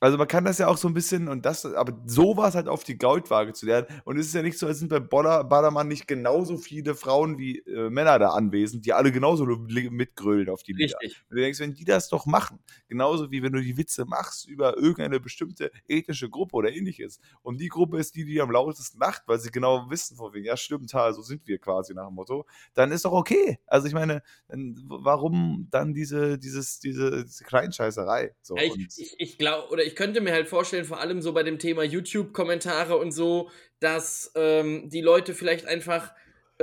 [0.03, 2.83] Also man kann das ja auch so ein bisschen und das, aber sowas halt auf
[2.83, 3.87] die Goldwaage zu lernen.
[4.03, 7.59] Und es ist ja nicht so, als sind bei Ballermann nicht genauso viele Frauen wie
[7.59, 10.97] äh, Männer da anwesend, die alle genauso mitgrölen auf die Lieder.
[11.01, 11.23] Richtig.
[11.29, 14.45] Und du denkst, wenn die das doch machen, genauso wie wenn du die Witze machst
[14.45, 18.99] über irgendeine bestimmte ethnische Gruppe oder ähnliches, und die Gruppe ist die, die am lautesten
[18.99, 22.07] lacht, weil sie genau wissen, von wegen, ja, stimmt, ha, so sind wir quasi nach
[22.07, 23.57] dem Motto, dann ist doch okay.
[23.67, 28.35] Also ich meine, warum dann diese, dieses, diese, diese Kleinscheißerei?
[28.41, 31.43] So, ich, ich, ich glaube, oder ich könnte mir halt vorstellen, vor allem so bei
[31.43, 36.13] dem Thema YouTube-Kommentare und so, dass ähm, die Leute vielleicht einfach,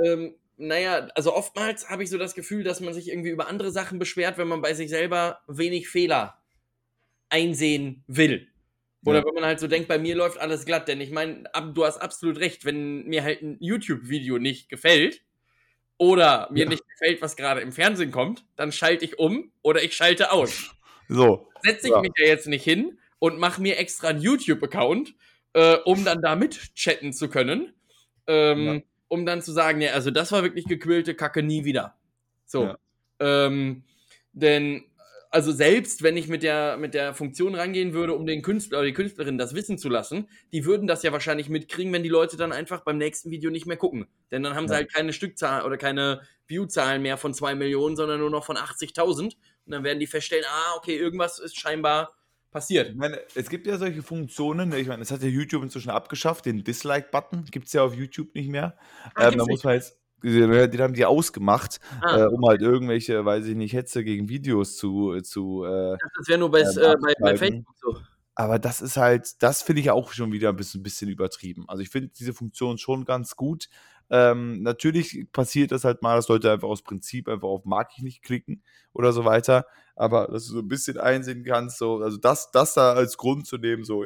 [0.03, 3.71] ähm, naja, also oftmals habe ich so das Gefühl, dass man sich irgendwie über andere
[3.71, 6.41] Sachen beschwert, wenn man bei sich selber wenig Fehler
[7.29, 8.47] einsehen will.
[9.05, 9.25] Oder Ja.
[9.25, 11.97] wenn man halt so denkt, bei mir läuft alles glatt, denn ich meine, du hast
[11.97, 15.23] absolut recht, wenn mir halt ein YouTube-Video nicht gefällt
[15.97, 16.69] oder mir Ja.
[16.69, 20.75] nicht gefällt, was gerade im Fernsehen kommt, dann schalte ich um oder ich schalte aus
[21.07, 21.47] so.
[21.61, 22.01] setze ich Ja.
[22.01, 25.13] mich ja jetzt nicht hin und mache mir extra einen YouTube-Account,
[25.53, 27.73] äh, um dann da mitchatten zu können.
[28.27, 28.81] Ähm, Ja.
[29.09, 31.95] Um dann zu sagen, ja, also das war wirklich gequillte Kacke nie wieder.
[32.45, 32.63] So.
[32.63, 32.77] Ja.
[33.19, 33.83] Ähm,
[34.33, 34.85] denn,
[35.29, 38.87] also selbst wenn ich mit der, mit der Funktion rangehen würde, um den Künstler oder
[38.87, 42.37] die Künstlerin das wissen zu lassen, die würden das ja wahrscheinlich mitkriegen, wenn die Leute
[42.37, 44.07] dann einfach beim nächsten Video nicht mehr gucken.
[44.31, 44.79] Denn dann haben sie Ja.
[44.79, 49.35] halt keine Stückzahl oder keine Viewzahlen mehr von 2 Millionen, sondern nur noch von 80.000.
[49.65, 52.13] Und dann werden die feststellen, ah, okay, irgendwas ist scheinbar
[52.51, 52.89] passiert.
[52.89, 55.89] Ich meine, es gibt ja solche Funktionen, ne, ich meine, das hat ja YouTube inzwischen
[55.89, 58.77] abgeschafft, den Dislike-Button gibt es ja auf YouTube nicht mehr.
[59.15, 63.25] Ah, ähm, da muss man jetzt, den haben die ausgemacht, Ah, äh, um halt irgendwelche,
[63.25, 66.95] weiß ich nicht, Hetze gegen Videos zu, zu äh, das wäre nur bei, ähm, äh,
[67.01, 67.37] bei, bei.
[67.37, 67.97] Facebook so.
[68.35, 71.65] aber das ist halt, das finde ich auch schon wieder ein bisschen, bisschen übertrieben.
[71.67, 73.69] Also ich finde diese Funktion schon ganz gut.
[74.11, 78.03] Ähm, natürlich passiert das halt mal, dass Leute einfach aus Prinzip einfach auf mag ich
[78.03, 78.61] nicht klicken
[78.93, 79.65] oder so weiter.
[79.95, 83.47] Aber dass du so ein bisschen einsehen kannst, so, also das, das da als Grund
[83.47, 84.05] zu nehmen, so,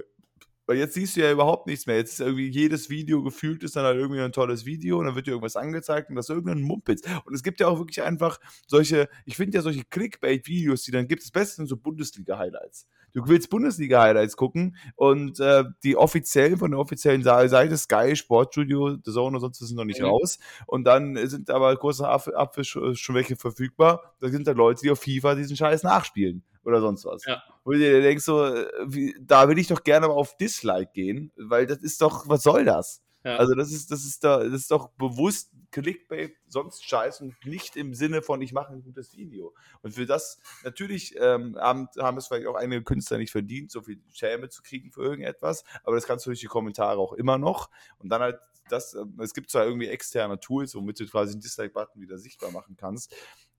[0.66, 1.98] weil jetzt siehst du ja überhaupt nichts mehr.
[1.98, 5.16] Jetzt ist irgendwie jedes Video gefühlt ist dann halt irgendwie ein tolles Video und dann
[5.16, 7.02] wird dir irgendwas angezeigt und das ist irgendein Mumpitz.
[7.26, 11.08] Und es gibt ja auch wirklich einfach solche, ich finde ja solche Clickbait-Videos, die dann
[11.08, 11.24] gibt.
[11.24, 12.88] Das Beste sind so Bundesliga-Highlights.
[13.14, 19.12] Du willst Bundesliga-Highlights gucken und äh, die offiziellen von der offiziellen Seite Sky, Sportstudio, The
[19.12, 20.08] Zone und sonst was sind noch nicht Mhm.
[20.08, 20.38] raus.
[20.68, 24.16] Und dann sind aber kurz nach Ab Abwisch schon schon welche verfügbar.
[24.20, 27.26] Da sind da Leute, die auf FIFA diesen Scheiß nachspielen oder sonst was.
[27.26, 27.44] Ja.
[27.64, 28.44] Wo du dir denkst, so,
[28.86, 32.44] wie, da will ich doch gerne mal auf Dislike gehen, weil das ist doch, was
[32.44, 33.02] soll das?
[33.24, 33.38] Ja.
[33.38, 37.76] Also das ist, das ist da, das ist doch bewusst Clickbait, sonst Scheiß und nicht
[37.76, 39.54] im Sinne von, ich mache ein gutes Video.
[39.82, 43.82] Und für das, natürlich ähm, haben, haben es vielleicht auch einige Künstler nicht verdient, so
[43.82, 47.40] viel Schäme zu kriegen für irgendetwas, aber das kannst du durch die Kommentare auch immer
[47.40, 47.72] noch.
[47.98, 51.42] Und dann halt das, ähm, es gibt zwar irgendwie externe Tools, womit du quasi den
[51.42, 53.16] Dislike-Button wieder sichtbar machen kannst,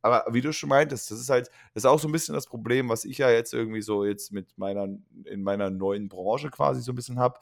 [0.07, 2.47] aber wie du schon meintest, das ist halt, das ist auch so ein bisschen das
[2.47, 4.88] Problem, was ich ja jetzt irgendwie so jetzt mit meiner,
[5.25, 7.40] in meiner neuen Branche quasi so ein bisschen habe.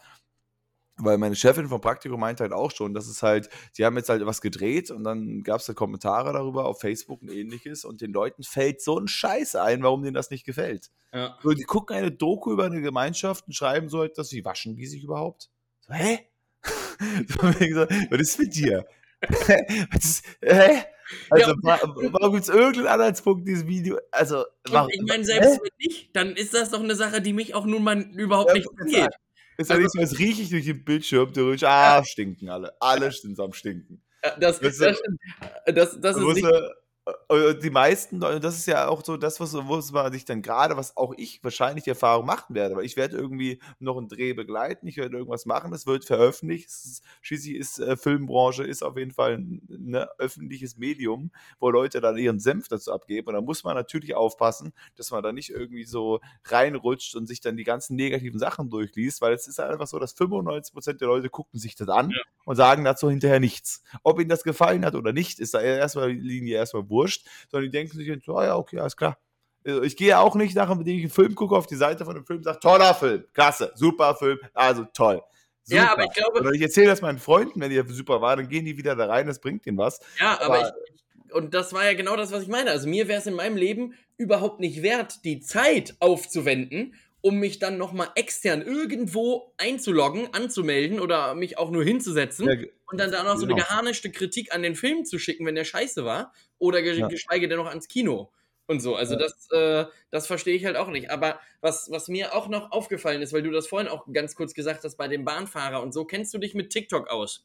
[0.96, 4.09] Weil meine Chefin vom Praktikum meinte halt auch schon, dass es halt, die haben jetzt
[4.09, 8.00] halt was gedreht und dann gab es da Kommentare darüber auf Facebook und ähnliches und
[8.00, 10.90] den Leuten fällt so ein Scheiß ein, warum denen das nicht gefällt.
[11.12, 11.37] Ja.
[11.42, 14.87] So, die gucken eine Doku über eine Gemeinschaft und schreiben so etwas wie, waschen die
[14.87, 15.50] sich überhaupt?
[15.81, 16.20] So, hä?
[17.40, 18.87] was ist mit dir?
[20.42, 20.84] hä?
[21.30, 23.98] Also, ja, warum gibt es irgendeinen Anhaltspunkt dieses Video?
[24.10, 25.58] Also, warum, ich meine, selbst hä?
[25.62, 28.54] wenn nicht, dann ist das doch eine Sache, die mich auch nun mal überhaupt ja,
[28.54, 29.14] nicht angeht.
[29.56, 31.66] Ist ja also, nicht so, als rieche ich durch den Bildschirm durch.
[31.66, 32.04] Ah, ja.
[32.04, 32.72] stinken alle.
[32.80, 34.02] Alle sind am Stinken.
[34.40, 35.02] Das, das, das,
[35.66, 36.48] das, das ist nicht,
[37.62, 40.97] die meisten, das ist ja auch so das, was wo man sich dann gerade, was
[40.97, 44.87] auch ich wahrscheinlich die Erfahrung machen werde, weil ich werde irgendwie noch einen Dreh begleiten,
[44.87, 49.11] ich werde irgendwas machen, es wird veröffentlicht, ist, schließlich ist äh, Filmbranche ist auf jeden
[49.11, 53.64] Fall ein ne, öffentliches Medium, wo Leute dann ihren Senf dazu abgeben und da muss
[53.64, 57.97] man natürlich aufpassen, dass man da nicht irgendwie so reinrutscht und sich dann die ganzen
[57.97, 61.88] negativen Sachen durchliest, weil es ist einfach so, dass 95% der Leute gucken sich das
[61.88, 62.23] an ja.
[62.47, 63.83] und sagen dazu hinterher nichts.
[64.03, 67.70] Ob ihnen das gefallen hat oder nicht, ist da erstmal die Linie erstmal wurscht, sondern
[67.70, 69.18] die denken sich, so, oh ja, okay, alles klar.
[69.66, 72.14] Also, ich gehe auch nicht nachher, wenn ich einen Film gucke, auf die Seite von
[72.14, 75.22] dem Film und sage, toller Film, klasse, super Film, also toll.
[75.64, 75.80] Super.
[75.80, 76.40] Ja, aber ich glaube.
[76.40, 79.07] Oder ich erzähle das meinen Freunden, wenn die super war, dann gehen die wieder da
[79.07, 79.98] rein, das bringt ihnen was.
[80.20, 80.94] Ja, aber, aber ich,
[81.35, 82.70] und das war ja genau das, was ich meine.
[82.70, 87.59] Also mir wäre es in meinem Leben überhaupt nicht wert, die Zeit aufzuwenden, um mich
[87.59, 92.54] dann nochmal extern irgendwo einzuloggen, anzumelden oder mich auch nur hinzusetzen ja,
[92.94, 93.66] und dann da noch so eine genau.
[93.66, 97.09] geharnischte Kritik an den Film zu schicken, wenn der scheiße war, oder ja.
[97.09, 98.30] geschweige denn noch ans Kino
[98.68, 98.94] und so.
[98.94, 101.11] Also das, äh, das verstehe ich halt auch nicht.
[101.11, 104.54] Aber was, was mir auch noch aufgefallen ist, weil du das vorhin auch ganz kurz
[104.54, 107.44] gesagt hast bei dem Bahnfahrer und so, kennst du dich mit TikTok aus?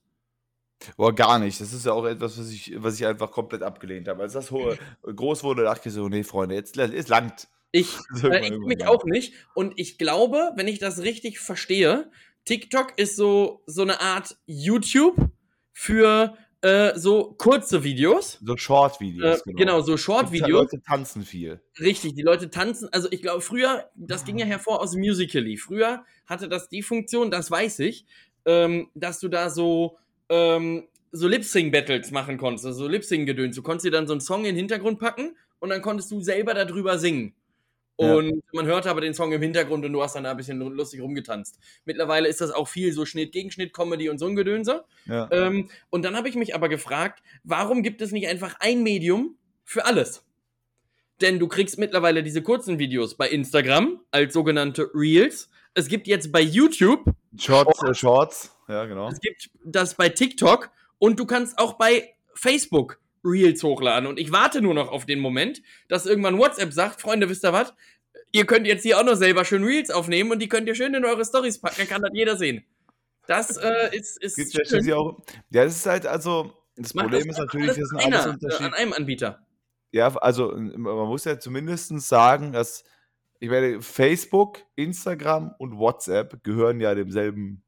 [0.95, 1.59] Boah, gar nicht.
[1.59, 4.21] Das ist ja auch etwas, was ich, was ich einfach komplett abgelehnt habe.
[4.21, 4.53] Als das
[5.01, 7.47] groß wurde, dachte ich so, nee, Freunde, jetzt es langt.
[7.71, 9.33] Ich, äh, ich mich auch nicht.
[9.55, 12.11] Und ich glaube, wenn ich das richtig verstehe,
[12.45, 15.15] TikTok ist so, so eine Art YouTube
[15.79, 18.37] für äh, so kurze Videos.
[18.43, 19.39] So Short-Videos.
[19.39, 19.57] Äh, genau.
[19.57, 19.81] genau.
[19.81, 20.45] so Short-Videos.
[20.45, 21.61] Die Leute tanzen viel.
[21.79, 22.89] Richtig, die Leute tanzen.
[22.91, 25.55] Also ich glaube, früher, das ging ja hervor aus Musical.ly.
[25.55, 28.05] Früher hatte das die Funktion, das weiß ich,
[28.43, 33.55] ähm, dass du da so ähm, so Lip-Sync-Battles machen konntest, also so Lip-Sync-Gedöns.
[33.55, 36.19] Du konntest dir dann so einen Song in den Hintergrund packen und dann konntest du
[36.19, 37.35] selber darüber singen.
[37.99, 38.41] Und ja.
[38.53, 41.01] man hörte aber den Song im Hintergrund und du hast dann da ein bisschen lustig
[41.01, 41.59] rumgetanzt.
[41.83, 44.85] Mittlerweile ist das auch viel so Schnitt gegen Schnitt, Comedy und so ein Gedönse.
[45.05, 45.27] Ja.
[45.33, 49.35] Ähm, und dann habe ich mich aber gefragt, warum gibt es nicht einfach ein Medium
[49.65, 50.23] für alles?
[51.19, 55.49] Denn du kriegst mittlerweile diese kurzen Videos bei Instagram als sogenannte Reels.
[55.73, 57.03] Es gibt jetzt bei YouTube
[57.37, 58.55] Shorts, äh, Shorts.
[58.69, 59.09] Ja, genau.
[59.09, 64.07] Es gibt das bei TikTok und du kannst auch bei Facebook Reels hochladen.
[64.07, 67.53] Und ich warte nur noch auf den Moment, dass irgendwann WhatsApp sagt, Freunde, wisst ihr
[67.53, 67.73] was?
[68.31, 70.93] Ihr könnt jetzt hier auch noch selber schön Reels aufnehmen und die könnt ihr schön
[70.93, 72.63] in eure Stories packen, dann kann das jeder sehen.
[73.27, 74.85] Das äh, ist, ist Gibt's schön.
[74.85, 75.19] Ja, auch,
[75.51, 78.65] ja, das ist halt also, das Macht Problem das ist natürlich, das sind alles Unterschiede.
[78.65, 79.45] An einem Anbieter.
[79.91, 82.83] Ja, also man muss ja zumindest sagen, dass,
[83.39, 87.63] ich meine, Facebook, Instagram und WhatsApp gehören ja demselben,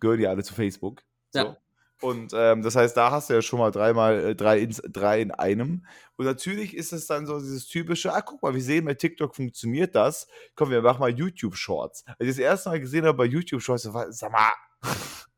[0.00, 1.02] gehören ja alle zu Facebook.
[1.30, 1.56] So.
[2.00, 5.20] Und ähm, das heißt, da hast du ja schon mal dreimal äh, drei, in, drei
[5.20, 5.84] in einem.
[6.16, 9.34] Und natürlich ist es dann so dieses typische, ah, guck mal, wir sehen bei TikTok
[9.34, 10.28] funktioniert das.
[10.54, 12.04] Komm, wir machen mal YouTube Shorts.
[12.06, 14.52] Als ich das erste Mal gesehen habe bei YouTube Shorts, sag mal,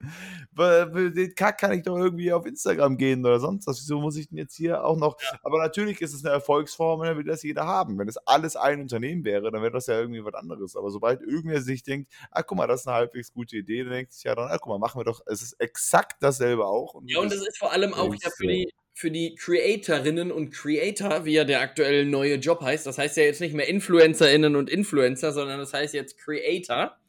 [0.57, 3.81] den Kack kann ich doch irgendwie auf Instagram gehen oder sonst was.
[3.81, 5.21] Wieso muss ich denn jetzt hier auch noch?
[5.21, 5.39] Ja.
[5.43, 7.99] Aber natürlich ist es eine Erfolgsform, dann will das jeder haben.
[7.99, 10.77] Wenn das alles ein Unternehmen wäre, dann wäre das ja irgendwie was anderes.
[10.77, 13.93] Aber sobald irgendwer sich denkt, ah, guck mal, das ist eine halbwegs gute Idee, dann
[13.93, 16.95] denkt sich ja dann, ah, guck mal, machen wir doch, es ist exakt dasselbe auch.
[16.95, 20.51] Und ja, und das ist vor allem auch ja für die, für die Creatorinnen und
[20.51, 22.87] Creator, wie ja der aktuell neue Job heißt.
[22.87, 27.00] Das heißt ja jetzt nicht mehr InfluencerInnen und Influencer, sondern das heißt jetzt Creator.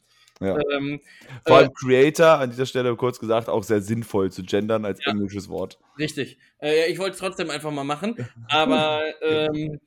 [0.41, 0.57] Ja.
[0.71, 0.99] Ähm,
[1.45, 4.99] Vor allem äh, Creator, an dieser Stelle kurz gesagt, auch sehr sinnvoll zu gendern als
[5.05, 5.79] ja, englisches Wort.
[5.99, 6.37] Richtig.
[6.59, 8.15] Äh, ich wollte es trotzdem einfach mal machen,
[8.49, 9.79] aber ähm,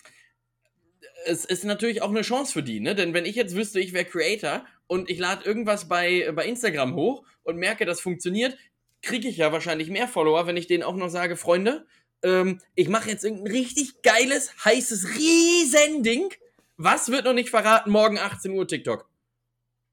[1.27, 2.95] es ist natürlich auch eine Chance für die, ne?
[2.95, 6.95] Denn wenn ich jetzt wüsste, ich wäre Creator und ich lade irgendwas bei, bei Instagram
[6.95, 8.57] hoch und merke, das funktioniert,
[9.03, 11.85] kriege ich ja wahrscheinlich mehr Follower, wenn ich denen auch noch sage, Freunde,
[12.23, 16.31] ähm, ich mache jetzt irgendein richtig geiles, heißes Riesending.
[16.77, 17.91] Was wird noch nicht verraten?
[17.91, 19.09] Morgen 18 Uhr TikTok.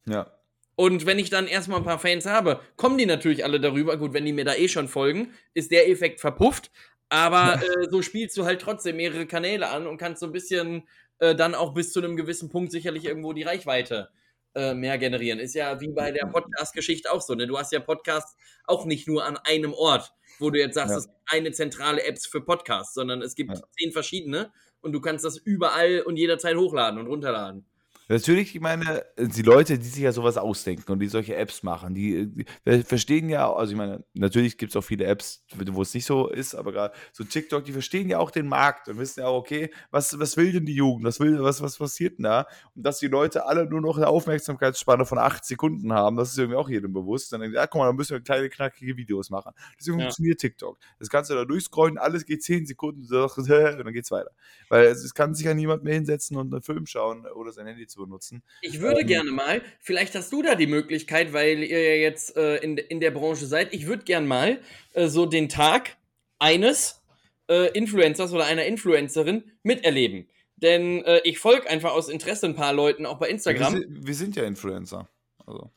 [0.06, 0.32] Ja.
[0.82, 3.98] Und wenn ich dann erstmal ein paar Fans habe, kommen die natürlich alle darüber.
[3.98, 6.72] Gut, wenn die mir da eh schon folgen, ist der Effekt verpufft.
[7.10, 10.88] Aber äh, so spielst du halt trotzdem mehrere Kanäle an und kannst so ein bisschen
[11.20, 14.10] äh, dann auch bis zu einem gewissen Punkt sicherlich irgendwo die Reichweite
[14.56, 15.38] äh, mehr generieren.
[15.38, 17.36] Ist ja wie bei der Podcast-Geschichte auch so.
[17.36, 17.46] Ne?
[17.46, 20.98] Du hast ja Podcasts auch nicht nur an einem Ort, wo du jetzt sagst, Ja.
[20.98, 23.62] es gibt eine zentrale App für Podcasts, sondern es gibt Ja.
[23.78, 24.52] zehn verschiedene
[24.82, 27.68] und du kannst das überall und jederzeit hochladen und runterladen.
[28.12, 31.94] Natürlich, ich meine, die Leute, die sich ja sowas ausdenken und die solche Apps machen,
[31.94, 35.94] die, die verstehen ja, also ich meine, natürlich gibt es auch viele Apps, wo es
[35.94, 39.22] nicht so ist, aber gerade so TikTok, die verstehen ja auch den Markt und wissen
[39.22, 42.24] ja auch, okay, was, was will denn die Jugend, was will, was, was passiert denn
[42.24, 42.48] da?
[42.76, 46.38] Und dass die Leute alle nur noch eine Aufmerksamkeitsspanne von acht Sekunden haben, das ist
[46.38, 47.32] irgendwie auch jedem bewusst.
[47.32, 49.54] Dann denken, die, ja, guck mal, dann müssen wir kleine, knackige Videos machen.
[49.80, 50.04] Deswegen Ja.
[50.04, 50.78] funktioniert TikTok.
[51.00, 54.32] Das kannst du da durchscrollen, alles geht zehn Sekunden, und dann geht's weiter.
[54.68, 57.68] Weil es, es kann sich ja niemand mehr hinsetzen und einen Film schauen oder sein
[57.68, 58.44] Handy zu benutzen.
[58.62, 59.08] Ich würde Ähm.
[59.08, 63.00] gerne mal, vielleicht hast du da die Möglichkeit, weil ihr ja jetzt äh, in, in
[63.00, 64.60] der Branche seid, ich würde gern mal
[64.94, 65.98] äh, so den Tag
[66.40, 67.02] eines
[67.50, 70.28] äh, Influencers oder einer Influencerin miterleben.
[70.58, 73.74] Denn äh, ich folge einfach aus Interesse ein paar Leuten auch bei Instagram.
[73.74, 75.08] Wir, sind, wir sind ja Influencer.
[75.46, 75.72] Also,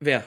[0.00, 0.24] Wer?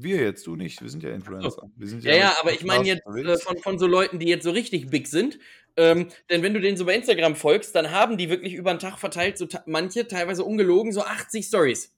[0.00, 1.70] Wir jetzt, du nicht, wir sind ja Influencer.
[1.76, 4.28] Wir sind Ja, ja, mit aber ich meine jetzt äh, von, von so Leuten, die
[4.28, 5.38] jetzt so richtig big sind.
[5.76, 8.78] Ähm, denn wenn du denen so bei Instagram folgst, dann haben die wirklich über den
[8.78, 11.92] Tag verteilt, so ta manche, teilweise ungelogen, so 80 Stories.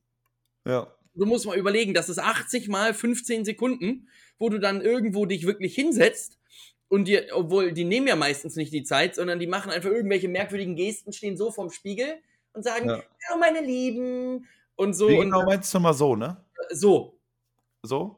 [0.67, 0.87] Ja.
[1.15, 5.47] Du musst mal überlegen, das ist 80 mal 15 Sekunden, wo du dann irgendwo dich
[5.47, 6.39] wirklich hinsetzt
[6.89, 10.29] und dir, obwohl die nehmen ja meistens nicht die Zeit, sondern die machen einfach irgendwelche
[10.29, 12.15] merkwürdigen Gesten, stehen so vorm Spiegel
[12.55, 12.97] und sagen, Ja.
[12.97, 14.47] ja, meine Lieben
[14.77, 16.43] und so Wie und genau meinst du mal so, ne?
[16.71, 17.20] so.
[17.83, 18.17] So?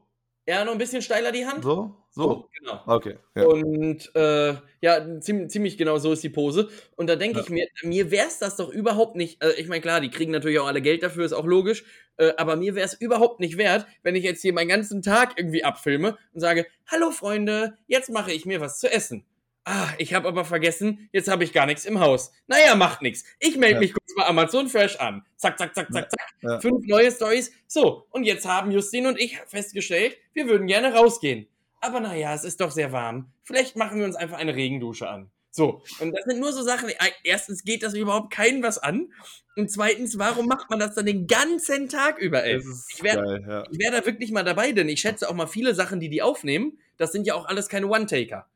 [0.49, 1.63] Ja, noch ein bisschen steiler die Hand.
[1.63, 1.97] So?
[2.11, 2.49] So?
[2.59, 2.83] genau.
[2.87, 3.17] Okay.
[3.37, 3.45] Ja.
[3.45, 6.69] Und äh, ja, ziemlich, ziemlich genau so ist die Pose.
[6.97, 7.45] Und da denke Ja.
[7.45, 9.43] ich mir, mir wäre es das doch überhaupt nicht.
[9.43, 11.85] Äh, ich meine, klar, die kriegen natürlich auch alle Geld dafür, ist auch logisch.
[12.17, 15.35] Äh, aber mir wäre es überhaupt nicht wert, wenn ich jetzt hier meinen ganzen Tag
[15.39, 19.25] irgendwie abfilme und sage: Hallo Freunde, jetzt mache ich mir was zu essen.
[19.65, 22.33] Ah, ich habe aber vergessen, jetzt habe ich gar nichts im Haus.
[22.49, 23.25] Naja, macht nichts.
[23.39, 23.81] Ich melde Ja.
[23.81, 25.25] mich kurz bei Amazon Fresh an.
[25.37, 26.29] Zack, zack, zack, zack, zack.
[26.41, 26.59] Ja.
[26.61, 27.53] Fünf neue Stories.
[27.69, 31.47] So, und jetzt haben Justin und ich festgestellt, wir würden gerne rausgehen.
[31.81, 33.33] Aber naja, es ist doch sehr warm.
[33.45, 35.31] Vielleicht machen wir uns einfach eine Regendusche an.
[35.53, 36.91] So, und das sind nur so Sachen.
[37.23, 39.13] Erstens geht das überhaupt keinen was an.
[39.55, 42.57] Und zweitens, warum macht man das dann den ganzen Tag über, ey?
[42.89, 43.65] Ich wär- geil, ja.
[43.71, 46.23] Ich wäre da wirklich mal dabei, denn ich schätze auch mal viele Sachen, die die
[46.23, 48.49] aufnehmen, das sind ja auch alles keine One-Taker.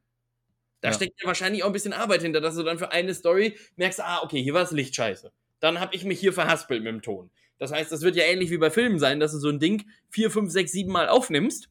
[0.80, 0.94] Da Ja.
[0.94, 4.00] steckt ja wahrscheinlich auch ein bisschen Arbeit hinter, dass du dann für eine Story merkst,
[4.00, 5.32] ah, okay, hier war das Licht scheiße.
[5.60, 7.30] Dann habe ich mich hier verhaspelt mit dem Ton.
[7.58, 9.84] Das heißt, das wird ja ähnlich wie bei Filmen sein, dass du so ein Ding
[10.10, 11.70] vier, fünf, sechs, sieben Mal aufnimmst.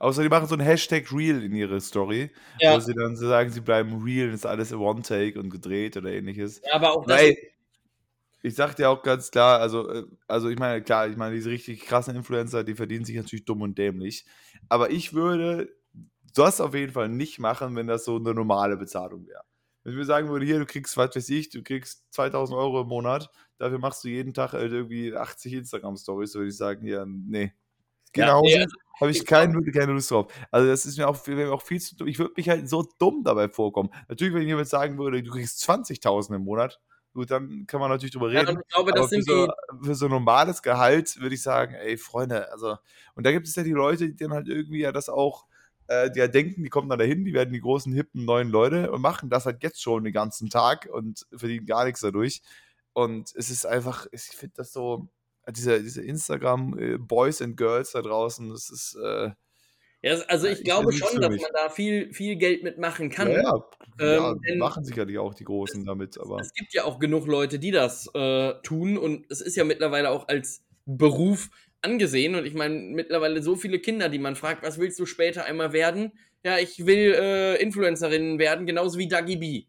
[0.00, 3.50] Außer die machen so ein Hashtag Real in ihre Story, wo sie dann so sagen,
[3.50, 6.60] sie bleiben real, ist alles One-Take und gedreht oder ähnliches.
[6.66, 7.20] Ja, aber auch das.
[7.20, 7.36] Weil,
[8.42, 11.50] ich sag dir auch ganz klar, also, äh, also ich meine, klar, ich meine, diese
[11.50, 14.24] richtig krassen Influencer, die verdienen sich natürlich dumm und dämlich.
[14.68, 15.72] Aber ich würde
[16.38, 19.42] das auf jeden Fall nicht machen, wenn das so eine normale Bezahlung wäre.
[19.82, 22.82] Wenn ich mir sagen würde, hier, du kriegst, was weiß ich, du kriegst 2000 Euro
[22.82, 27.04] im Monat, dafür machst du jeden Tag halt irgendwie 80 Instagram-Stories, würde ich sagen, ja,
[27.06, 27.52] nee.
[28.12, 28.66] Geh Ja, nach Hause, nee,
[29.00, 30.32] habe ich kein, keine Lust drauf.
[30.50, 32.08] Also das ist mir auch, mir auch viel zu dumm.
[32.08, 33.90] Ich würde mich halt so dumm dabei vorkommen.
[34.08, 36.78] Natürlich, wenn jemand sagen würde, du kriegst 20.000 im Monat,
[37.14, 38.60] gut, dann kann man natürlich drüber ja, reden.
[38.60, 39.48] ich glaube, Aber das für sind so,
[39.82, 42.76] für so normales Gehalt würde ich sagen, ey, Freunde, also,
[43.14, 45.46] und da gibt es ja die Leute, die dann halt irgendwie ja das auch,
[45.88, 48.90] äh, die ja denken, die kommen dann dahin, die werden die großen, hippen, neuen Leute
[48.92, 52.42] und machen das halt jetzt schon den ganzen Tag und verdienen gar nichts dadurch.
[52.94, 55.08] Und es ist einfach, ich finde das so,
[55.50, 59.30] diese, diese Instagram-Boys and Girls da draußen, das ist, äh,
[60.02, 63.30] Ja, also Ja, ich ich glaube schon, dass man da viel, viel Geld mitmachen kann.
[63.30, 63.64] ja, ja,
[63.98, 67.26] ja Ähm, denn- machen sicherlich auch die Großen damit, aber Es gibt ja auch genug
[67.26, 71.48] Leute, die das äh, tun und es ist ja mittlerweile auch als Beruf
[71.82, 75.44] angesehen und ich meine mittlerweile so viele Kinder, die man fragt, was willst du später
[75.44, 76.12] einmal werden?
[76.44, 79.64] Ja, ich will äh, Influencerin werden, genauso wie Dagi B.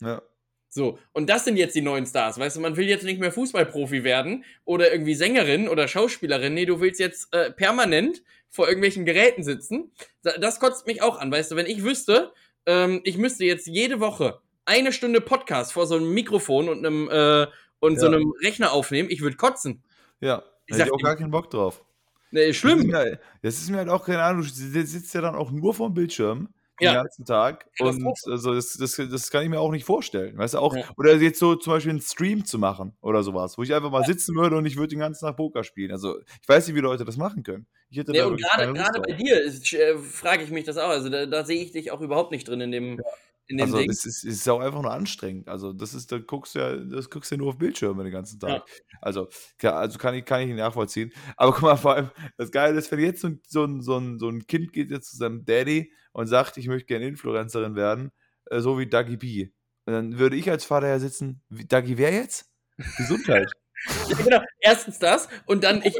[0.00, 0.22] ja.
[0.70, 3.32] So, und das sind jetzt die neuen Stars, weißt du, man will jetzt nicht mehr
[3.32, 9.06] Fußballprofi werden oder irgendwie Sängerin oder Schauspielerin, nee, du willst jetzt äh, permanent vor irgendwelchen
[9.06, 9.90] Geräten sitzen.
[10.22, 12.32] Da- Das kotzt mich auch an, weißt du, wenn ich wüsste,
[12.66, 17.08] ähm, ich müsste jetzt jede Woche eine Stunde Podcast vor so einem Mikrofon und einem
[17.08, 17.46] äh,
[17.80, 18.12] und so Ja.
[18.12, 19.82] einem Rechner aufnehmen, ich würde kotzen.
[20.20, 21.84] Ja, Ich hätte ich sag auch gar keinen Bock drauf.
[22.30, 22.86] Nee, Das ist, schlimm.
[22.86, 24.42] mir, das ist mir halt auch keine Ahnung.
[24.42, 26.48] Du sitzt ja dann auch nur vorm Bildschirm
[26.80, 26.94] den Ja.
[27.02, 27.66] ganzen Tag.
[27.80, 28.30] Und Katastrophe.
[28.32, 30.36] also das, das, das kann ich mir auch nicht vorstellen.
[30.38, 30.84] Weißt du, auch, Ja.
[30.96, 34.04] oder jetzt so zum Beispiel einen Stream zu machen oder sowas, wo ich einfach mal
[34.04, 35.90] sitzen würde und ich würde den ganzen Tag Poker spielen.
[35.90, 37.66] Also ich weiß nicht, wie Leute das machen können.
[37.90, 40.76] Ich hätte Nee, da und gerade gerade bei dir ist, äh, frage ich mich das
[40.76, 40.90] auch.
[40.90, 43.00] Also da, da sehe ich dich auch überhaupt nicht drin in dem,
[43.48, 43.90] in dem Also Ding.
[43.90, 45.48] es ist, es ist auch einfach nur anstrengend.
[45.48, 48.12] Also das ist, da guckst du ja, das guckst du ja nur auf Bildschirme den
[48.12, 48.62] ganzen Tag.
[49.00, 49.28] Also,
[49.58, 51.12] ka- also kann ich, kann ich nicht nachvollziehen.
[51.36, 53.96] Aber guck mal, vor allem, das Geile ist, wenn jetzt so, ein- so, ein, so,
[53.98, 57.74] ein, so ein Kind geht jetzt zu seinem Daddy und sagt, ich möchte gerne Influencerin
[57.74, 58.10] werden,
[58.46, 59.50] äh, so wie Dagi B.
[59.86, 62.50] Und dann würde ich als Vater ja sitzen, Dagi wer jetzt?
[62.96, 63.50] Gesundheit.
[64.08, 64.40] Ja, genau.
[64.58, 65.94] Erstens das und dann ich,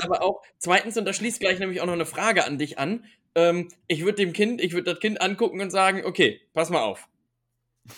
[0.00, 3.04] aber auch zweitens, und da schließt gleich nämlich auch noch eine Frage an dich an.
[3.36, 6.82] Ähm, ich würde dem Kind, ich würde das Kind angucken und sagen, okay, pass mal
[6.82, 7.06] auf.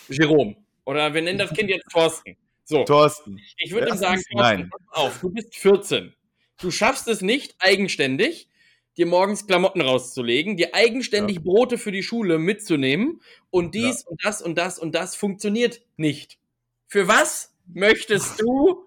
[0.07, 0.57] Jerome.
[0.85, 2.37] Oder wir nennen das Kind jetzt Thorsten.
[2.65, 2.83] So.
[2.83, 3.39] Thorsten.
[3.57, 4.69] Ich würde ihm sagen, Thorsten, nein.
[4.69, 6.13] pass auf, du bist 14.
[6.61, 8.49] Du schaffst es nicht, eigenständig
[8.97, 14.41] dir morgens Klamotten rauszulegen, dir eigenständig Brote für die Schule mitzunehmen und dies und das
[14.41, 16.37] und das und das funktioniert nicht.
[16.85, 18.83] Für was möchtest du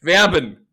[0.00, 0.66] werben?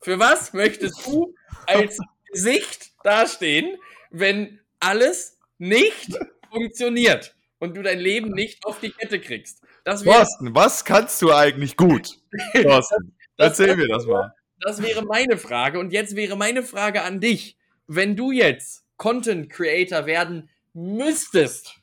[0.00, 1.34] Für was möchtest du
[1.66, 1.98] als
[2.32, 3.76] Gesicht dastehen,
[4.20, 6.16] wenn alles nicht
[6.50, 9.62] funktioniert und du dein Leben nicht auf die Kette kriegst?
[9.84, 12.18] Das wäre Thorsten, was kannst du eigentlich gut?
[12.62, 14.32] Thorsten, Das- erzähl mir das mal.
[14.60, 15.78] Das wäre meine Frage.
[15.78, 17.58] Und jetzt wäre meine Frage an dich.
[17.86, 21.76] Wenn du jetzt Content Creator werden müsstest,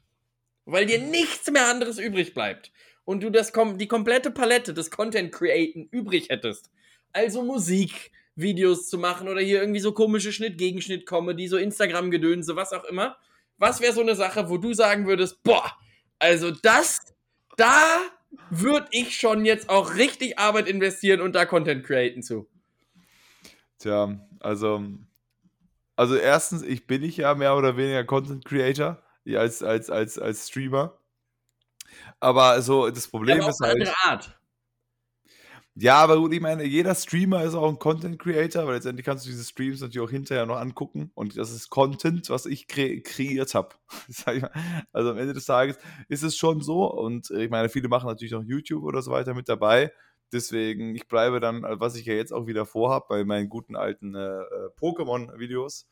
[0.65, 2.71] weil dir nichts mehr anderes übrig bleibt
[3.05, 6.71] und du das die komplette Palette des Content Createn übrig hättest,
[7.11, 12.55] also Musik, Videos zu machen oder hier irgendwie so komische Schnitt, Gegenschnitt, Comedy, so Instagram-Gedönse,
[12.55, 13.17] was auch immer.
[13.57, 15.71] Was wäre so eine Sache, wo du sagen würdest, boah,
[16.19, 16.99] also das,
[17.57, 17.81] da
[18.49, 22.49] würde ich schon jetzt auch richtig Arbeit investieren und da Content createn zu.
[23.79, 24.83] Tja, also,
[25.95, 30.19] also erstens, ich bin ich ja mehr oder weniger Content Creator ja, als, als, als,
[30.19, 30.97] als Streamer.
[32.19, 33.73] Aber so, das Problem aber ist halt.
[33.73, 34.39] andere Art.
[35.75, 39.25] Ja, aber gut, ich meine, jeder Streamer ist auch ein Content Creator, weil letztendlich kannst
[39.25, 43.01] du diese Streams natürlich auch hinterher noch angucken und das ist Content, was ich kre
[43.01, 43.69] kreiert habe.
[44.93, 45.77] Also am Ende des Tages
[46.09, 49.09] ist es schon so und äh, ich meine, viele machen natürlich noch YouTube oder so
[49.11, 49.91] weiter mit dabei.
[50.31, 54.13] Deswegen, ich bleibe dann, was ich ja jetzt auch wieder vorhabe, bei meinen guten alten
[54.15, 55.87] äh, äh, Pokémon-Videos.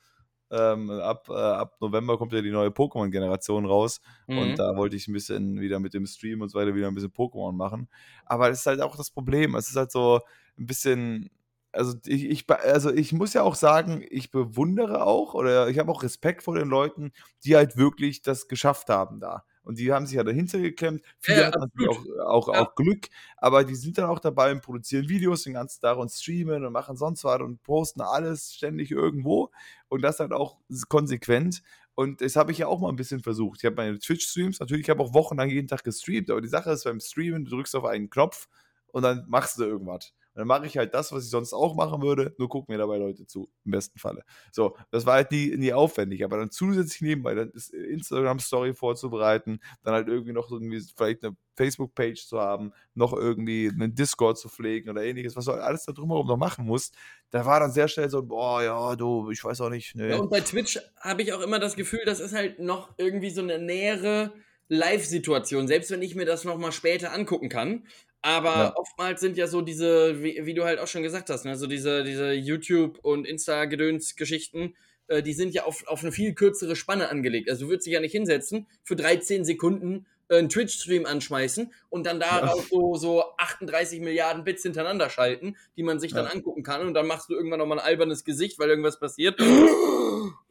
[0.51, 4.01] Ähm, ab, äh, ab November kommt ja die neue Pokémon-Generation raus.
[4.27, 4.37] Mhm.
[4.37, 6.93] Und da wollte ich ein bisschen wieder mit dem Stream und so weiter wieder ein
[6.95, 7.87] bisschen Pokémon machen.
[8.25, 9.55] Aber das ist halt auch das Problem.
[9.55, 10.19] Es ist halt so
[10.57, 11.29] ein bisschen.
[11.73, 15.89] Also ich, ich, also ich muss ja auch sagen, ich bewundere auch oder ich habe
[15.89, 17.13] auch Respekt vor den Leuten,
[17.45, 19.45] die halt wirklich das geschafft haben da.
[19.63, 21.03] Und die haben sich ja dahinter geklemmt.
[21.19, 22.61] Viele Ja, natürlich auch, auch, Ja.
[22.61, 23.07] auch Glück,
[23.37, 26.73] aber die sind dann auch dabei und produzieren Videos den ganzen Tag und streamen und
[26.73, 29.51] machen sonst was und posten alles ständig irgendwo.
[29.89, 30.57] Und das halt auch
[30.89, 31.61] konsequent.
[31.95, 33.59] Und das habe ich ja auch mal ein bisschen versucht.
[33.59, 36.71] Ich habe meine Twitch-Streams, natürlich, ich habe auch wochenlang jeden Tag gestreamt, aber die Sache
[36.71, 38.47] ist beim Streamen, du drückst auf einen Knopf
[38.87, 40.13] und dann machst du irgendwas.
[40.33, 42.77] Und dann mache ich halt das, was ich sonst auch machen würde, nur gucken mir
[42.77, 44.23] dabei Leute zu, im besten Falle.
[44.51, 49.59] So, das war halt nie, nie aufwendig, aber dann zusätzlich nebenbei dann das Instagram-Story vorzubereiten,
[49.83, 54.47] dann halt irgendwie noch irgendwie vielleicht eine Facebook-Page zu haben, noch irgendwie einen Discord zu
[54.47, 56.95] pflegen oder ähnliches, was du halt alles da drumherum noch machen musst,
[57.29, 60.11] da war dann sehr schnell so, boah, ja, du, ich weiß auch nicht, ne.
[60.11, 63.29] Ja, und bei Twitch habe ich auch immer das Gefühl, das ist halt noch irgendwie
[63.29, 64.33] so eine nähere
[64.69, 67.85] Live-Situation, selbst wenn ich mir das nochmal später angucken kann.
[68.23, 68.75] Aber Ja.
[68.75, 71.65] oftmals sind ja so diese, wie, wie du halt auch schon gesagt hast, ne, so
[71.67, 74.75] diese, diese YouTube- und Insta-Gedöns-Geschichten,
[75.07, 77.49] äh, die sind ja auf, auf eine viel kürzere Spanne angelegt.
[77.49, 82.05] Also du würdest dich ja nicht hinsetzen, für 13 Sekunden äh, einen Twitch-Stream anschmeißen und
[82.05, 86.31] dann daraus so, so 38 Milliarden Bits hintereinander schalten, die man sich dann Ja.
[86.31, 89.39] angucken kann und dann machst du irgendwann nochmal ein albernes Gesicht, weil irgendwas passiert.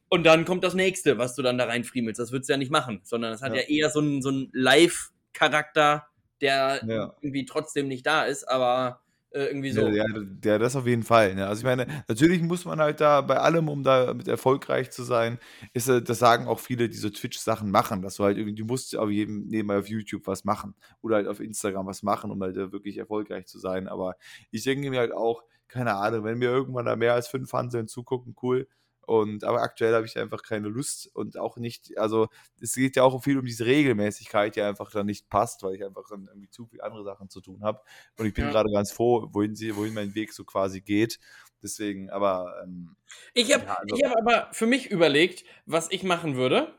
[0.08, 2.18] Und dann kommt das nächste, was du dann da reinfriemelst.
[2.18, 3.68] Das würdest du ja nicht machen, sondern es hat ja, Ja.
[3.68, 6.08] eher so einen, so einen Live-Charakter,
[6.40, 7.14] der Ja.
[7.20, 9.00] irgendwie trotzdem nicht da ist, aber
[9.32, 9.86] äh, irgendwie so.
[9.86, 10.04] Ja,
[10.44, 11.34] ja, das auf jeden Fall.
[11.34, 11.46] Ne?
[11.46, 15.04] Also ich meine, natürlich muss man halt da bei allem, um da mit erfolgreich zu
[15.04, 15.38] sein,
[15.72, 18.64] ist äh, das sagen auch viele, die so Twitch-Sachen machen, dass du halt irgendwie, du
[18.64, 22.42] musst auf jedem nebenbei auf YouTube was machen oder halt auf Instagram was machen, um
[22.42, 23.86] halt wirklich erfolgreich zu sein.
[23.86, 24.16] Aber
[24.50, 27.86] ich denke mir halt auch, keine Ahnung, wenn mir irgendwann da mehr als fünf Hanseln
[27.86, 28.66] zugucken, cool.
[29.10, 32.28] Und aber aktuell habe ich einfach keine Lust und auch nicht, also
[32.60, 35.84] es geht ja auch viel um diese Regelmäßigkeit, die einfach dann nicht passt, weil ich
[35.84, 37.80] einfach dann irgendwie zu viele andere Sachen zu tun habe.
[38.16, 38.50] Und ich bin Ja.
[38.52, 41.18] gerade ganz froh, wohin sie, wohin mein Weg so quasi geht.
[41.60, 42.94] Deswegen, aber ähm,
[43.34, 46.72] Ich habe Ja, also- ich hab aber für mich überlegt, was ich machen würde.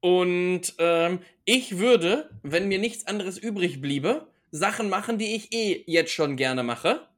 [0.00, 5.82] Und ähm, ich würde, wenn mir nichts anderes übrig bliebe, Sachen machen, die ich eh
[5.88, 7.08] jetzt schon gerne mache.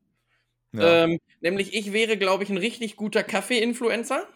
[0.73, 1.01] Ja.
[1.05, 4.27] Ähm, nämlich, ich wäre, glaube ich, ein richtig guter Kaffee-Influencer.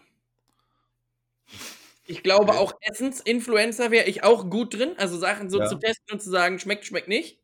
[2.07, 2.57] Ich glaube, Okay.
[2.57, 4.93] auch Essens-Influencer wäre ich auch gut drin.
[4.97, 5.65] Also Sachen so Ja.
[5.65, 7.39] zu testen und zu sagen, schmeckt, schmeckt nicht.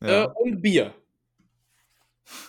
[0.00, 0.24] ja.
[0.24, 0.94] Äh, und Bier.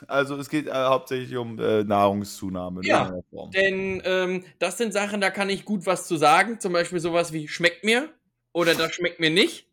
[0.08, 2.82] also es geht äh, hauptsächlich um äh, Nahrungszunahme.
[2.82, 3.12] in Ja.
[3.54, 6.60] Denn ähm, das sind Sachen, da kann ich gut was zu sagen.
[6.60, 8.10] Zum Beispiel sowas wie schmeckt mir
[8.54, 9.67] oder das schmeckt mir nicht.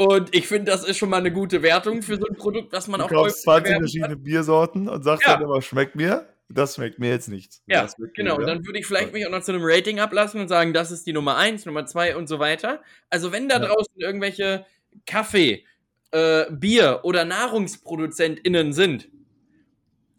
[0.00, 2.86] Und ich finde, das ist schon mal eine gute Wertung für so ein Produkt, was
[2.86, 5.34] man Du auch kaufst häufig 20 bewerben verschiedene Biersorten und sagst Ja.
[5.34, 6.28] dann immer, schmeckt mir.
[6.48, 7.60] Das schmeckt mir jetzt nicht.
[7.66, 8.36] Ja, genau.
[8.36, 8.46] mir, ja.
[8.54, 11.06] dann würde ich vielleicht mich auch noch zu einem Rating ablassen und sagen, das ist
[11.06, 12.80] die Nummer 1, Nummer 2 und so weiter.
[13.10, 13.66] Also wenn da Ja.
[13.66, 14.64] draußen irgendwelche
[15.04, 15.66] Kaffee,
[16.12, 19.08] äh, Bier oder NahrungsproduzentInnen sind,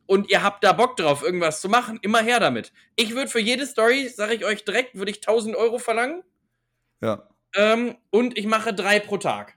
[0.07, 2.73] und ihr habt da Bock drauf, irgendwas zu machen, immer her damit.
[2.95, 6.23] Ich würde für jede Story, sage ich euch direkt, würde ich 1000 Euro verlangen.
[6.99, 7.29] Ja.
[7.55, 9.53] Ähm, und ich mache drei pro Tag.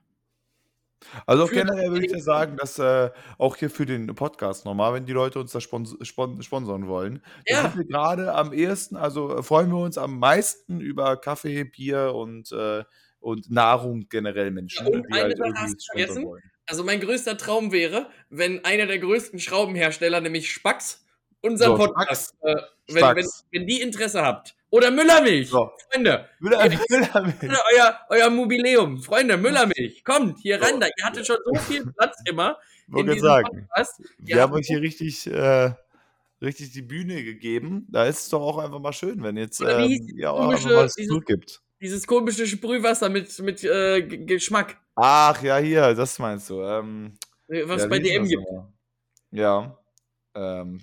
[1.26, 4.64] Also auch Für- generell würde ich ja sagen, dass äh, auch hier für den Podcast
[4.64, 7.62] nochmal, wenn die Leute uns da spons spon sponsern wollen, Ja.
[7.62, 12.12] sind wir gerade am ehesten, also äh, freuen wir uns am meisten über Kaffee, Bier
[12.14, 12.84] und, äh,
[13.20, 16.24] und Nahrung generell Menschen, Ja, und die halt eine Sache hast du vergessen?
[16.26, 16.42] wollen.
[16.66, 21.04] Also mein größter Traum wäre, wenn einer der größten Schraubenhersteller, nämlich Spax,
[21.42, 22.54] unseren So, Podcast, äh,
[22.88, 24.54] wenn, wenn, wenn die Interesse habt.
[24.70, 25.50] Oder Müllermilch.
[25.50, 25.70] So.
[25.90, 26.78] Freunde, Müller, Ja.
[26.88, 27.36] Müllermilch.
[27.76, 29.02] Euer, euer Mobileum.
[29.02, 30.02] Freunde, Müllermilch.
[30.04, 30.64] Kommt hier So.
[30.64, 30.80] ran.
[30.80, 32.56] Da, ihr hattet schon so viel Platz immer
[32.88, 33.68] Wollte sagen,
[34.18, 35.72] wir haben euch hier richtig, äh,
[36.40, 37.86] richtig die Bühne gegeben.
[37.90, 40.68] Da ist es doch auch einfach mal schön, wenn jetzt Oder ähm, ja, auch komische-
[40.68, 41.60] einfach was dieses- zurückgibt.
[41.80, 46.62] Dieses komische Sprühwasser mit, mit äh, Geschmack, Ach ja, hier, das meinst du.
[46.62, 47.14] Ähm,
[47.48, 48.44] was ja, bei DM gibt.
[49.32, 49.76] Ja.
[50.34, 50.80] Ähm,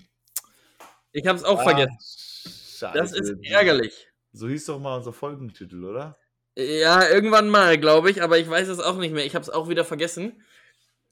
[1.11, 1.93] Ich habe es auch vergessen.
[1.97, 3.19] Ah, Das Scheiße.
[3.19, 4.07] ist ärgerlich.
[4.31, 6.17] So hieß doch mal unser Folgentitel, oder?
[6.55, 9.25] Ja, irgendwann mal, glaube ich, aber ich weiß es auch nicht mehr.
[9.25, 10.43] Ich habe es auch wieder vergessen.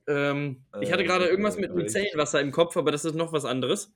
[0.07, 3.33] Ähm, ich hatte Äh, gerade irgendwas äh, mit Micellenwasser im Kopf, aber das ist noch
[3.33, 3.91] was anderes.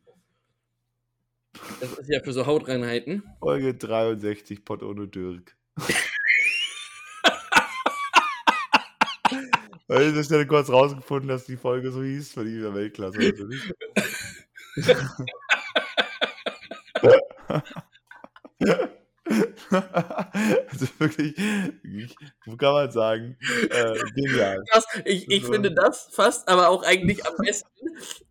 [1.79, 3.23] Das ist ja für so Hautreinheiten.
[3.39, 5.55] Folge 63, Pott ohne Dirk.
[9.87, 13.73] Weil ich habe kurz rausgefunden, dass die Folge so hieß, weil die wieder Weltklasse natürlich.
[19.69, 21.35] also wirklich,
[22.45, 23.37] wo kann man sagen,
[23.69, 24.63] äh, genial.
[24.69, 25.53] Krass, ich, ich So.
[25.53, 27.69] finde das fast, aber auch eigentlich am besten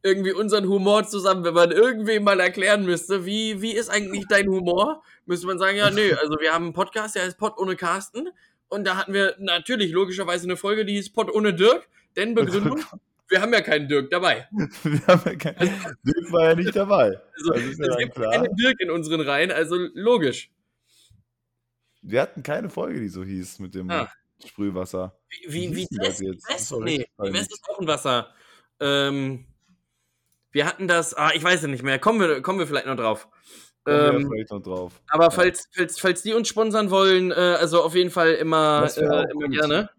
[0.03, 1.45] irgendwie unseren Humor zusammen.
[1.45, 5.77] Wenn man irgendwem mal erklären müsste, wie, wie ist eigentlich dein Humor, müsste man sagen,
[5.77, 8.29] ja, nö, also wir haben einen Podcast, der heißt Pod ohne Carsten.
[8.69, 11.89] Und da hatten wir natürlich logischerweise eine Folge, die hieß Pod ohne Dirk.
[12.17, 12.83] Denn Begründung,
[13.31, 14.49] wir haben ja keinen Dirk dabei.
[14.83, 17.19] Wir haben ja kein, Dirk war ja nicht dabei.
[17.37, 18.33] Also, Das ist es gibt klar.
[18.33, 20.51] keinen Dirk in unseren Reihen, also logisch.
[22.03, 24.11] Wir hatten keine Folge, die so hieß mit dem Ah.
[24.45, 25.19] Sprühwasser.
[25.29, 26.47] Wie, wie, Wie wie das jetzt?
[26.51, 28.35] Das nee, die West ist auch ein Wasser.
[28.81, 29.47] Ähm,
[30.53, 32.97] wir hatten das, ah, ich weiß es nicht mehr, kommen wir, kommen wir vielleicht noch
[32.97, 33.29] drauf.
[33.87, 35.01] Ähm, vielleicht noch drauf.
[35.09, 35.31] aber Ja.
[35.31, 39.49] falls, falls, falls die uns sponsern wollen, äh, also auf jeden Fall immer, äh, immer
[39.49, 39.91] gerne.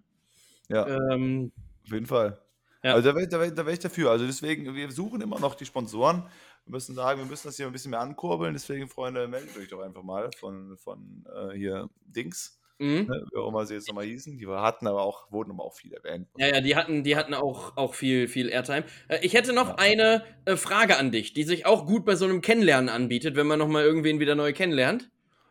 [0.69, 1.51] Ja, Ähm,
[1.85, 2.40] auf jeden Fall.
[2.83, 2.93] Ja.
[2.93, 4.11] Also da wäre wär, wär ich dafür.
[4.11, 6.23] Also deswegen, wir suchen immer noch die Sponsoren.
[6.65, 8.53] Wir müssen sagen, wir müssen das hier ein bisschen mehr ankurbeln.
[8.53, 13.07] Deswegen, Freunde, meldet euch doch einfach mal von, von äh, hier Dings, mhm.
[13.07, 14.37] ne, wie auch immer sie jetzt nochmal hießen.
[14.37, 16.27] Die hatten aber auch, wurden aber auch viel erwähnt.
[16.37, 18.85] Ja, ja, die hatten, die hatten auch, auch viel, viel Airtime.
[19.07, 19.75] Äh, ich hätte noch Ja.
[19.77, 23.47] eine äh, Frage an dich, die sich auch gut bei so einem Kennenlernen anbietet, wenn
[23.47, 25.09] man nochmal irgendwen wieder neu kennenlernt.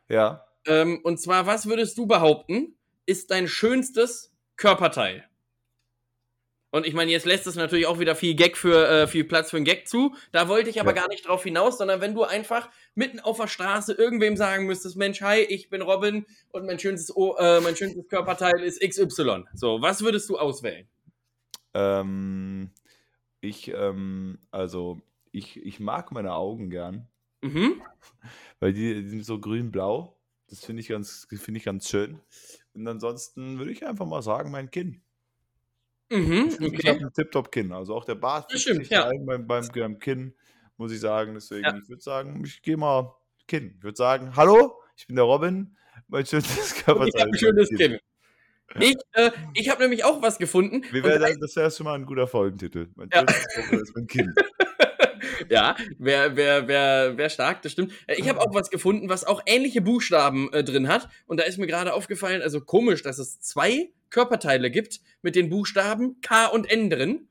[0.09, 0.47] Ja.
[0.67, 2.77] Ähm, und zwar, was würdest du behaupten,
[3.07, 5.25] ist dein schönstes Körperteil?
[6.73, 9.51] Und ich meine, jetzt lässt es natürlich auch wieder viel Gag für äh, viel Platz
[9.51, 10.15] für einen Gag zu.
[10.31, 11.03] Da wollte ich aber Ja.
[11.03, 14.97] gar nicht drauf hinaus, sondern wenn du einfach mitten auf der Straße irgendwem sagen müsstest,
[14.97, 19.45] Mensch, hi, ich bin Robin und mein schönstes, o äh, mein schönstes Körperteil ist XY.
[19.55, 20.87] So, was würdest du auswählen?
[21.75, 22.71] Ähm,
[23.41, 25.01] ich, ähm, also,
[25.33, 27.09] ich, ich mag meine Augen gern,
[27.43, 27.81] Mhm.
[28.61, 30.17] weil die, die sind so grün-blau.
[30.49, 32.21] Das finde ich, ganz- finde ich ganz schön.
[32.75, 35.01] Und ansonsten würde ich einfach mal sagen, mein Kinn.
[36.11, 36.47] Mhm.
[36.49, 36.89] Ich finde, ich Okay.
[36.89, 37.73] habe ein Tip-Top-Kinn.
[37.73, 39.07] Also auch der Bart stimmt, sich ja.
[39.09, 40.35] ein beim, beim, beim Kinn,
[40.77, 41.35] muss ich sagen.
[41.35, 41.77] Deswegen, Ja.
[41.77, 43.15] ich würde sagen, ich gehe mal
[43.47, 43.75] Kinn.
[43.79, 45.77] Ich würde sagen, hallo, ich bin der Robin.
[46.09, 47.09] Mein schönstes Und Körperteil.
[47.15, 47.99] ich habe ein schönes Kinn.
[48.79, 50.83] Ich, äh, ich habe nämlich auch was gefunden.
[50.93, 52.89] Wär, das das wäre schon mal ein guter Folgentitel.
[52.95, 53.21] Mein Ja.
[53.21, 54.35] schönstes Körperteil ist mein Kinn.
[55.51, 57.93] ja, wer, wer, wer, wer stark, das stimmt.
[58.07, 61.09] Äh, Ich habe auch was gefunden, was auch ähnliche Buchstaben äh, drin hat.
[61.27, 65.49] Und da ist mir gerade aufgefallen, also komisch, dass es zwei Körperteile gibt mit den
[65.51, 67.29] Buchstaben K und N drin.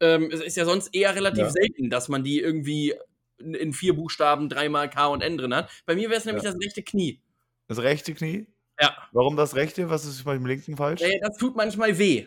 [0.00, 1.50] Ähm, es ist ja sonst eher relativ Ja.
[1.50, 2.94] selten, dass man die irgendwie
[3.38, 5.70] in, in vier Buchstaben dreimal K und N drin hat.
[5.86, 6.50] Bei mir wäre es nämlich Ja.
[6.52, 7.20] das rechte Knie.
[7.68, 8.46] Das rechte Knie?
[8.80, 8.94] Ja.
[9.12, 9.88] Warum das rechte?
[9.88, 11.02] Was ist beim linken falsch?
[11.22, 12.26] Das tut manchmal weh.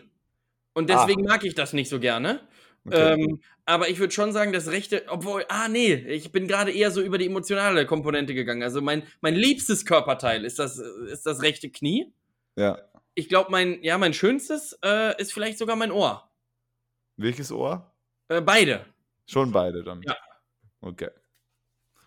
[0.72, 1.04] Und Ah.
[1.04, 2.40] deswegen mag ich das nicht so gerne.
[2.86, 3.12] Okay.
[3.12, 6.90] Ähm, aber ich würde schon sagen, das rechte, obwohl, ah nee, ich bin gerade eher
[6.90, 8.62] so über die emotionale Komponente gegangen.
[8.62, 12.12] Also mein, mein liebstes Körperteil ist das, ist das rechte Knie.
[12.56, 12.78] ja.
[13.16, 16.30] Ich glaube, mein, ja, mein schönstes äh, ist vielleicht sogar mein Ohr.
[17.16, 17.92] Welches Ohr?
[18.28, 18.86] Äh, beide.
[19.26, 20.00] Schon beide dann.
[20.02, 20.16] Ja.
[20.80, 21.10] Okay.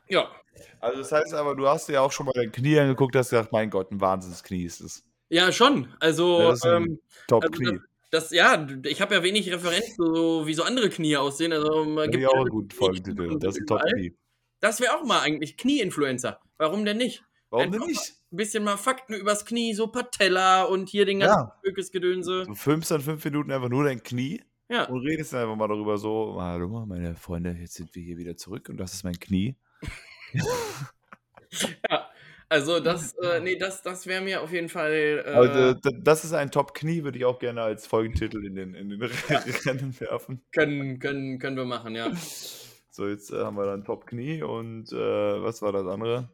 [0.08, 0.32] Ja.
[0.80, 3.32] Also das heißt aber, du hast dir ja auch schon mal dein Knie angeguckt, hast
[3.32, 5.04] gesagt, mein Gott, ein Wahnsinnsknie ist es.
[5.30, 5.94] Ja, schon.
[6.00, 7.80] Also, Ja, ähm, Top-Knie.
[8.14, 11.52] Das, ja, ich habe ja wenig Referenz, so wie so andere Knie aussehen.
[11.52, 13.40] Also, Finde gibt auch ja einen guten Folgentitel.
[13.40, 13.66] Das ist ein.
[13.66, 14.16] Top-Knie.
[14.60, 16.40] Das wäre auch mal eigentlich Knie-Influencer.
[16.58, 17.24] Warum denn nicht?
[17.50, 18.14] Warum denn nicht?
[18.32, 21.60] Ein bisschen mal Fakten übers Knie, so Patella und hier den ganzen Ja.
[22.46, 24.44] Du filmst dann fünf Minuten einfach nur dein Knie.
[24.70, 24.86] Ja.
[24.86, 28.38] und redest dann einfach mal darüber so, hallo meine Freunde, jetzt sind wir hier wieder
[28.38, 29.56] zurück und das ist mein Knie.
[31.90, 32.10] Ja,
[32.54, 35.24] also das, äh, nee, das, das wäre mir auf jeden Fall.
[35.26, 38.90] Äh, Also, das ist ein Top-Knie, würde ich auch gerne als Folgentitel in den, in
[38.90, 39.02] den
[39.66, 40.44] Rennen werfen.
[40.52, 42.12] können, können, können wir machen, ja.
[42.92, 44.96] So, jetzt äh, haben wir dann Top-Knie und äh,
[45.44, 46.30] was war das andere?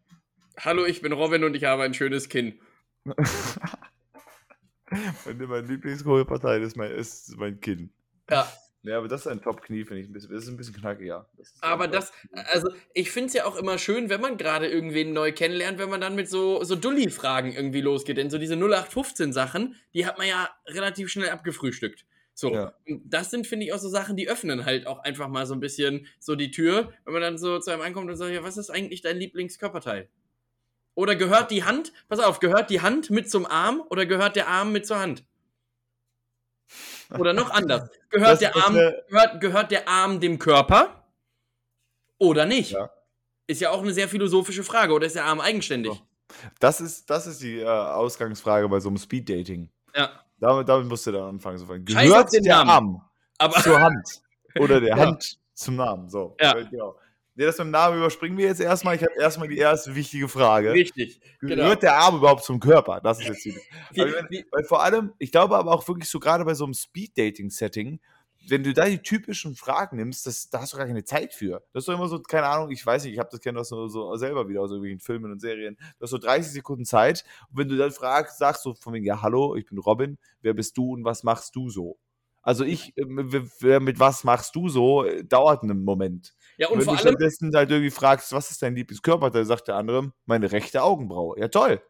[0.59, 2.59] Hallo, ich bin Robin und ich habe ein schönes Kinn.
[5.25, 7.91] Meine, meine Lieblingskohlpartei ist mein, ist mein Kinn.
[8.27, 8.51] Ja,
[8.83, 10.13] Ja, aber das ist ein Top-Knie, finde ich.
[10.13, 11.29] Das ist ein bisschen knackiger.
[11.37, 12.13] Das aber das,
[12.51, 15.89] also ich finde es ja auch immer schön, wenn man gerade irgendwen neu kennenlernt, wenn
[15.89, 18.17] man dann mit so, so Dulli-Fragen irgendwie losgeht.
[18.17, 22.05] Denn so diese 0815-Sachen, die hat man ja relativ schnell abgefrühstückt.
[22.33, 22.73] So, Ja.
[22.85, 25.59] das sind, finde ich, auch so Sachen, die öffnen halt auch einfach mal so ein
[25.59, 28.55] bisschen so die Tür, wenn man dann so zu einem ankommt und sagt, ja, was
[28.55, 30.07] ist eigentlich dein Lieblingskörperteil?
[30.95, 34.47] Oder gehört die Hand, pass auf, gehört die Hand mit zum Arm oder gehört der
[34.47, 35.25] Arm mit zur Hand?
[37.17, 37.89] Oder noch anders.
[38.09, 41.03] Gehört, Das- der, Arm, wär- gehört, gehört der Arm dem Körper
[42.17, 42.71] oder nicht?
[42.71, 42.89] Ja.
[43.47, 44.93] Ist ja auch eine sehr philosophische Frage.
[44.93, 45.93] Oder ist der Arm eigenständig?
[45.93, 45.99] So.
[46.59, 49.69] Das ist, das ist die äh, Ausgangsfrage bei so einem Speed-Dating.
[49.95, 50.11] Ja.
[50.39, 52.69] Damit, damit musst du dann anfangen auf Gehört der Namen.
[52.69, 53.01] Arm
[53.39, 54.21] Aber zur Hand?
[54.59, 54.97] Oder der Ja.
[54.97, 56.09] Hand zum Namen?
[56.09, 56.35] So.
[56.39, 56.53] Ja.
[56.53, 56.95] Genau.
[57.39, 58.97] Nee, das mit dem Namen überspringen wir jetzt erstmal.
[58.97, 60.73] Ich habe erstmal die erste wichtige Frage.
[60.73, 61.21] richtig.
[61.39, 61.75] Gehört genau.
[61.75, 62.99] der Arm überhaupt zum Körper?
[62.99, 63.55] Das ist jetzt die.
[63.93, 66.73] Wenn- wie, Weil vor allem, ich glaube aber auch wirklich so gerade bei so einem
[66.73, 68.01] Speed-Dating-Setting,
[68.49, 71.63] wenn du da die typischen Fragen nimmst, das, da hast du gar keine Zeit für.
[71.71, 73.69] Das ist doch immer so, keine Ahnung, ich weiß nicht, ich habe das kenne das
[73.69, 75.77] so, so selber wieder aus irgendwelchen Filmen und Serien.
[75.97, 79.05] Du hast so 30 Sekunden Zeit und wenn du dann fragst, sagst du von wegen,
[79.05, 81.99] ja, hallo, ich bin Robin, wer bist du und was machst du so?
[82.41, 83.05] Also ich, äh,
[83.79, 86.33] mit was machst du so, äh, dauert einen Moment.
[86.59, 89.45] Ja, Und und wenn vor du allem, stattdessen halt irgendwie fragst, was ist dein Lieblingskörperteil,
[89.45, 91.39] sagt der andere, meine rechte Augenbraue.
[91.39, 91.81] Ja, toll.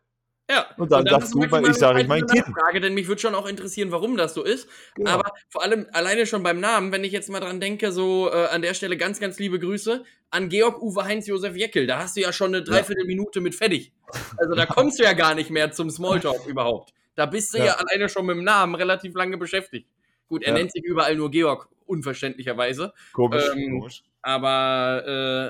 [0.49, 0.65] ja.
[0.77, 2.45] Und dann sagst ist du, manchmal weil ich sage, ich mein Kind.
[2.45, 4.67] Frage, denn mich würde schon auch interessieren, warum das so ist.
[4.95, 5.11] Genau.
[5.11, 8.45] Aber vor allem alleine schon beim Namen, wenn ich jetzt mal dran denke, so äh,
[8.47, 11.87] an der Stelle ganz, ganz liebe Grüße an Georg Uwe Heinz Josef Jeckel.
[11.87, 13.91] Da hast du ja schon eine Dreiviertelminute mit fertig.
[14.37, 16.93] Also da kommst du ja gar nicht mehr zum Smalltalk überhaupt.
[17.15, 17.65] Da bist du ja.
[17.65, 17.73] Ja.
[17.73, 19.87] alleine schon mit dem Namen relativ lange beschäftigt.
[20.27, 20.59] Gut, er Ja.
[20.59, 22.93] nennt sich überall nur Georg, unverständlicherweise.
[23.13, 24.03] Komisch, ähm, komisch.
[24.21, 25.03] Aber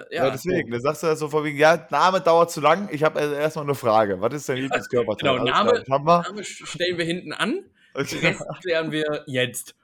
[0.09, 0.25] äh, ja.
[0.25, 0.71] Ja, deswegen.
[0.71, 2.87] Da sagst du das so von wegen, ja, Name dauert zu lang.
[2.91, 4.21] Ich habe erstmal eine Frage.
[4.21, 5.39] Was ist dein Lieblingskörperteil?
[5.39, 5.83] genau, Name-.
[5.87, 7.51] Name stellen wir hinten an.
[7.53, 7.65] Den
[7.95, 8.27] Okay.
[8.27, 9.75] Rest klären wir jetzt.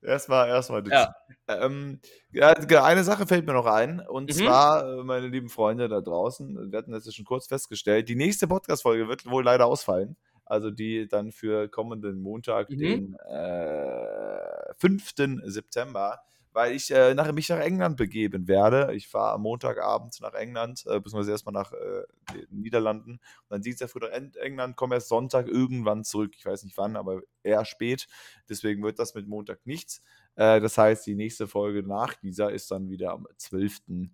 [0.00, 0.82] Erstmal, erstmal.
[0.88, 1.14] Ja.
[1.46, 2.00] Ähm,
[2.32, 2.48] ja,
[2.82, 4.00] eine Sache fällt mir noch ein.
[4.00, 4.34] Und Mhm.
[4.34, 8.16] zwar, äh, meine lieben Freunde da draußen, wir hatten das ja schon kurz festgestellt, die
[8.16, 10.16] nächste Podcast-Folge wird wohl leider ausfallen.
[10.46, 12.78] Also die dann für kommenden Montag, Mhm.
[12.78, 15.12] den äh, 5.
[15.44, 16.20] September,
[16.52, 18.94] weil ich äh, nach, mich nach England begeben werde.
[18.94, 23.12] Ich fahre am Montagabend nach England, äh, beziehungsweise erstmal nach äh, den Niederlanden.
[23.12, 26.32] Und dann Dienstag früh nach Eng- England, komme erst Sonntag irgendwann zurück.
[26.36, 28.06] Ich weiß nicht wann, aber eher spät.
[28.48, 30.02] Deswegen wird das mit Montag nichts.
[30.36, 34.10] Äh, das heißt, die nächste Folge nach dieser ist dann wieder am 12.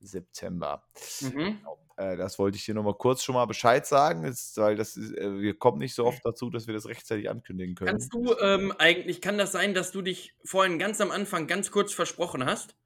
[0.00, 0.82] September.
[1.20, 1.58] Mhm.
[1.96, 5.12] Äh, das wollte ich dir nochmal kurz schon mal Bescheid sagen, ist, weil das ist,
[5.16, 7.90] äh, wir kommen nicht so oft dazu, dass wir das rechtzeitig ankündigen können.
[7.90, 11.70] Kannst du ähm, eigentlich, kann das sein, dass du dich vorhin ganz am Anfang ganz
[11.70, 12.76] kurz versprochen hast?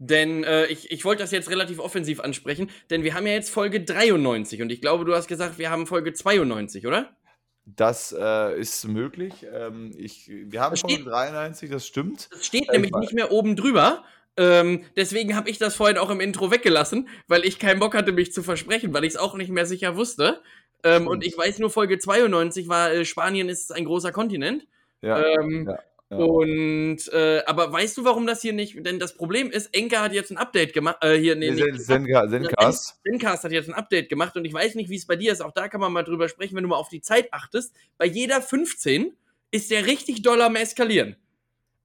[0.00, 3.50] Denn äh, ich, ich wollte das jetzt relativ offensiv ansprechen, denn wir haben ja jetzt
[3.50, 7.16] Folge 93 und ich glaube, du hast gesagt, wir haben Folge 92, oder?
[7.64, 9.44] Das äh, ist möglich.
[9.52, 12.28] Ähm, ich, wir haben Das Folge steht- 93, das stimmt.
[12.32, 14.04] Das steht Äh, nämlich nicht mehr oben drüber.
[14.38, 18.12] Ähm, deswegen habe ich das vorhin auch im Intro weggelassen, weil ich keinen Bock hatte,
[18.12, 20.40] mich zu versprechen, weil ich es auch nicht mehr sicher wusste.
[20.84, 24.66] Ähm, und ich weiß nur, Folge 92 war, äh, Spanien ist ein großer Kontinent.
[25.02, 25.78] Ja, Ähm, ja,
[26.10, 26.16] ja.
[26.16, 30.12] Und, äh, aber weißt du, warum das hier nicht, denn das Problem ist, Enka hat
[30.12, 32.98] jetzt ein Update gemacht, äh, hier, nee, Nee, nee, Zen- Zenca- Zencast.
[33.04, 35.42] Zencast hat jetzt ein Update gemacht und ich weiß nicht, wie es bei dir ist,
[35.42, 37.74] auch da kann man mal drüber sprechen, wenn du mal auf die Zeit achtest.
[37.98, 39.12] Bei jeder 15
[39.50, 41.16] ist der richtig doll am eskalieren.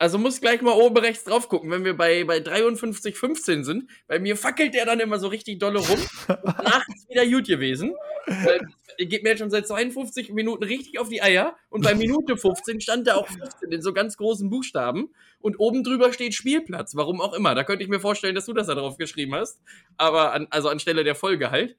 [0.04, 3.90] Also muss gleich mal oben rechts drauf gucken, wenn wir bei, bei 53, 15 sind.
[4.06, 5.98] Bei mir fackelt der dann immer so richtig dolle rum.
[5.98, 7.96] Ist wieder gut gewesen.
[8.28, 11.56] Äh, geht mir jetzt schon seit 52 Minuten richtig auf die Eier.
[11.70, 15.14] Und bei Minute 15 stand da auch 15 in so ganz großen Buchstaben.
[15.40, 16.98] Und oben drüber steht Spielplatz.
[16.98, 17.56] Warum auch immer.
[17.56, 19.62] Da könnte ich mir vorstellen, dass du das da drauf geschrieben hast.
[19.96, 21.78] Aber an, also anstelle der Folge halt.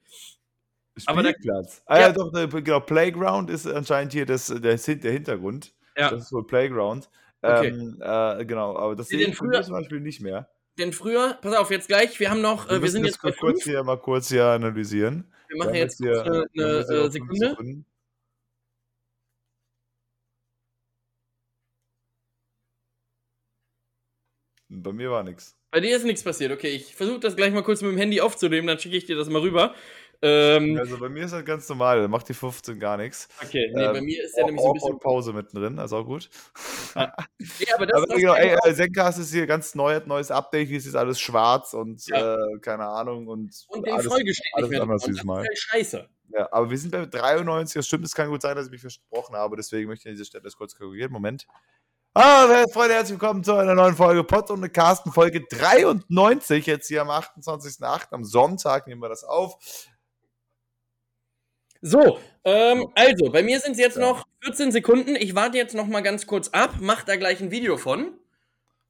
[1.05, 1.83] Aber da- Spielplatz.
[1.85, 2.13] ah ja, Ja.
[2.13, 5.75] doch, genau, Playground ist anscheinend hier das, der, der Hintergrund.
[5.95, 6.11] Ja.
[6.11, 7.11] Das ist wohl Playground.
[7.45, 7.69] Okay.
[7.69, 10.49] Ähm, äh, genau, aber das sehe ich früher- zum Beispiel nicht mehr.
[10.79, 13.63] Denn früher, pass auf, jetzt gleich, wir haben noch, äh, wir sind jetzt kurz 5.
[13.63, 15.31] hier mal kurz hier analysieren.
[15.49, 17.85] Wir machen jetzt hier- kurz eine, wir eine äh, Sekunde.
[24.69, 25.57] Bei mir war nichts.
[25.71, 26.53] Bei dir ist nichts passiert.
[26.53, 29.17] Okay, ich versuche das gleich mal kurz mit dem Handy aufzunehmen, dann schicke ich dir
[29.17, 29.75] das mal rüber.
[30.27, 33.29] Ähm, also bei mir ist das ganz normal, da macht die 15 gar nichts.
[33.43, 34.99] Okay, nee, ähm, bei mir ist der nämlich so ein bisschen.
[34.99, 36.31] Pause mittendrin, also auch gut.
[36.95, 37.15] Ja,
[37.59, 40.69] ja aber das, aber das genau, ey, äh, Zencast ist hier ganz neu, neues Update,
[40.69, 42.37] hier ist jetzt alles schwarz und ja.
[42.37, 43.29] äh, keine Ahnung.
[43.29, 45.45] Und, und den Folge steht nicht mehr anders dieses Mal.
[45.45, 46.09] Das ist halt scheiße.
[46.31, 48.81] Ja, aber wir sind bei 93, das stimmt, es kann gut sein, dass ich mich
[48.81, 51.13] versprochen habe, deswegen möchte ich an dieser Stelle das kurz korrigieren.
[51.13, 51.47] Moment.
[52.15, 57.03] Ah, Freunde, herzlich willkommen zu einer neuen Folge Pott und Carsten, Folge 93, jetzt hier
[57.03, 58.13] am 28.08.
[58.13, 59.59] am Sonntag nehmen wir das auf.
[61.87, 64.09] So, ähm, also, bei mir sind es jetzt ja.
[64.09, 65.17] noch 14 Sekunden.
[65.17, 68.15] Ich warte jetzt noch mal ganz kurz ab, mach da gleich ein Video von.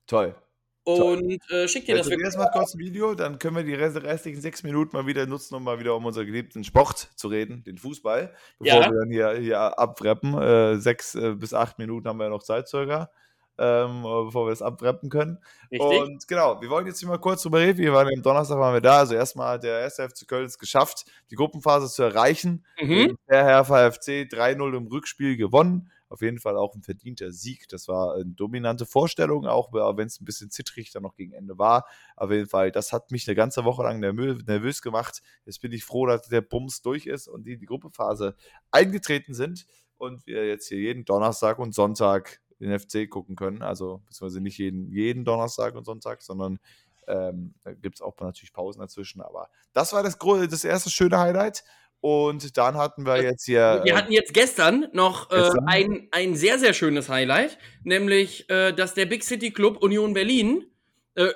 [0.06, 0.36] Toll.
[0.84, 2.20] Und äh, schick dir also das.
[2.22, 5.56] Jetzt mal kurz ein Video, dann können wir die restlichen sechs Minuten mal wieder nutzen,
[5.56, 8.88] um mal wieder um unseren geliebten Sport zu reden, den Fußball, bevor ja.
[8.88, 10.38] wir dann hier, hier abwrappen.
[10.38, 13.10] Äh, sechs äh, bis acht Minuten haben wir ja noch Zeit circa.
[13.56, 15.38] Ähm, bevor wir es abwrappen können.
[15.70, 16.00] Richtig.
[16.00, 17.78] Und genau, wir wollen jetzt hier mal kurz drüber reden.
[17.78, 18.98] Wir waren am Donnerstag waren wir da.
[18.98, 22.64] Also erstmal hat der erste FC Köln es geschafft, die Gruppenphase zu erreichen.
[22.80, 23.16] Mhm.
[23.30, 27.68] Der Herr FC 3-0 im Rückspiel gewonnen auf jeden Fall auch ein verdienter Sieg.
[27.68, 31.58] Das war eine dominante Vorstellung, auch wenn es ein bisschen zittrig dann noch gegen Ende
[31.58, 31.86] war.
[32.16, 35.22] Auf jeden Fall, das hat mich eine ganze Woche lang nervös gemacht.
[35.44, 38.36] Jetzt bin ich froh, dass der Bums durch ist und die in die Gruppephase
[38.70, 43.62] eingetreten sind und wir jetzt hier jeden Donnerstag und Sonntag den FC gucken können.
[43.62, 46.58] Also, beziehungsweise nicht jeden, jeden Donnerstag und Sonntag, sondern
[47.06, 49.20] ähm, da gibt es auch natürlich Pausen dazwischen.
[49.20, 51.64] Aber das war das, das erste schöne Highlight.
[52.00, 53.80] Und dann hatten wir jetzt hier.
[53.82, 55.66] Wir äh, hatten jetzt gestern noch äh, gestern?
[55.66, 60.66] ein, ein sehr, sehr schönes Highlight, nämlich, äh, dass der Big City Club Union Berlin,
[61.14, 61.28] äh,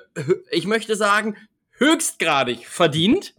[0.50, 1.36] ich möchte sagen,
[1.78, 3.34] höchstgradig verdient,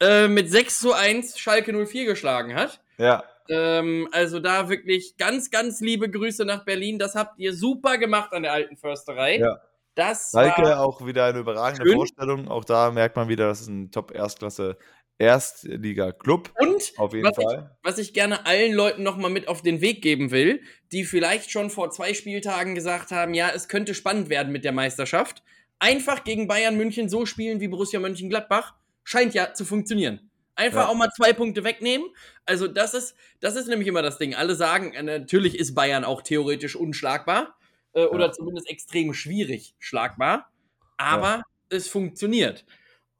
[0.00, 2.80] äh, mit 6 zu 1 Schalke 04 geschlagen hat.
[2.98, 3.22] Ja.
[3.52, 6.98] Ähm, also da wirklich ganz, ganz liebe Grüße nach Berlin.
[6.98, 9.38] Das habt ihr super gemacht an der alten Försterei.
[9.38, 9.60] Ja.
[9.94, 11.96] Das Schalke auch wieder eine überragende schön.
[11.96, 12.48] Vorstellung.
[12.48, 14.78] Auch da merkt man wieder, dass es ein Top-Erstklasse
[15.18, 16.50] Erstliga-Club.
[16.58, 17.70] Und auf jeden was, Fall.
[17.70, 21.50] Ich, was ich gerne allen Leuten nochmal mit auf den Weg geben will, die vielleicht
[21.50, 25.42] schon vor zwei Spieltagen gesagt haben, ja, es könnte spannend werden mit der Meisterschaft.
[25.78, 28.74] Einfach gegen Bayern München so spielen wie Borussia Mönchengladbach,
[29.04, 30.30] scheint ja zu funktionieren.
[30.54, 30.88] Einfach ja.
[30.88, 32.08] auch mal zwei Punkte wegnehmen.
[32.44, 34.34] Also das ist, das ist nämlich immer das Ding.
[34.34, 37.56] Alle sagen, äh, natürlich ist Bayern auch theoretisch unschlagbar
[37.94, 38.32] äh, oder ja.
[38.32, 40.50] zumindest extrem schwierig schlagbar.
[40.98, 41.42] Aber ja.
[41.70, 42.64] es funktioniert.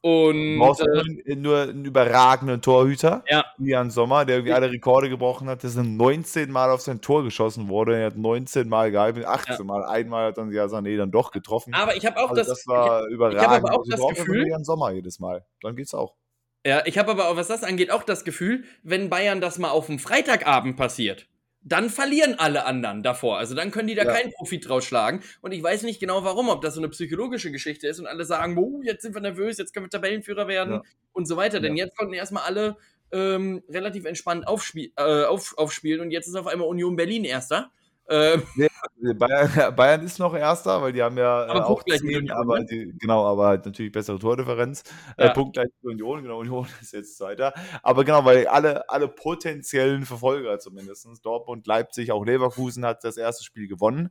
[0.04, 3.44] Und, äh, nur einen überragenden Torhüter, ja.
[3.58, 7.22] Jan Sommer, der irgendwie alle Rekorde gebrochen hat, dass er 19 Mal auf sein Tor
[7.22, 7.96] geschossen wurde.
[7.96, 9.64] Er hat 19 Mal gehalten, 18 ja.
[9.64, 9.84] Mal.
[9.84, 11.72] Einmal hat dann ja Sané dann doch getroffen.
[11.72, 12.48] Aber ich habe auch also das.
[12.48, 13.42] Das war ich, überragend.
[13.42, 14.48] Ich habe aber auch also das Gefühl.
[14.48, 15.46] Jan Sommer jedes Mal.
[15.60, 16.16] Dann geht's auch.
[16.64, 19.70] Ja, ich habe aber auch, was das angeht, auch das Gefühl, wenn Bayern das mal
[19.70, 21.26] auf dem Freitagabend passiert,
[21.64, 23.38] dann verlieren alle anderen davor.
[23.38, 24.12] Also dann können die da ja.
[24.12, 25.22] keinen Profit draus schlagen.
[25.40, 28.24] Und ich weiß nicht genau warum, ob das so eine psychologische Geschichte ist und alle
[28.24, 30.82] sagen, oh, jetzt sind wir nervös, jetzt können wir Tabellenführer werden ja.
[31.12, 31.60] und so weiter.
[31.60, 31.84] Denn ja.
[31.84, 32.76] jetzt konnten erstmal alle
[33.12, 37.70] ähm, relativ entspannt aufspiel äh, auf, aufspielen und jetzt ist auf einmal Union Berlin erster.
[38.09, 38.68] Ähm, nee,
[39.14, 42.66] Bayern, Bayern, ist noch Erster, weil die haben ja aber äh, auch 10, aber ne?
[42.66, 44.82] die, genau, aber halt natürlich bessere Tordifferenz.
[45.16, 45.30] Äh, ja.
[45.30, 47.55] Äh, Punktgleich für Union, genau, Union ist jetzt Zweiter.
[47.82, 53.44] Aber genau, weil alle, alle potenziellen Verfolger zumindest, Dortmund, Leipzig, auch Leverkusen hat das erste
[53.44, 54.11] Spiel gewonnen.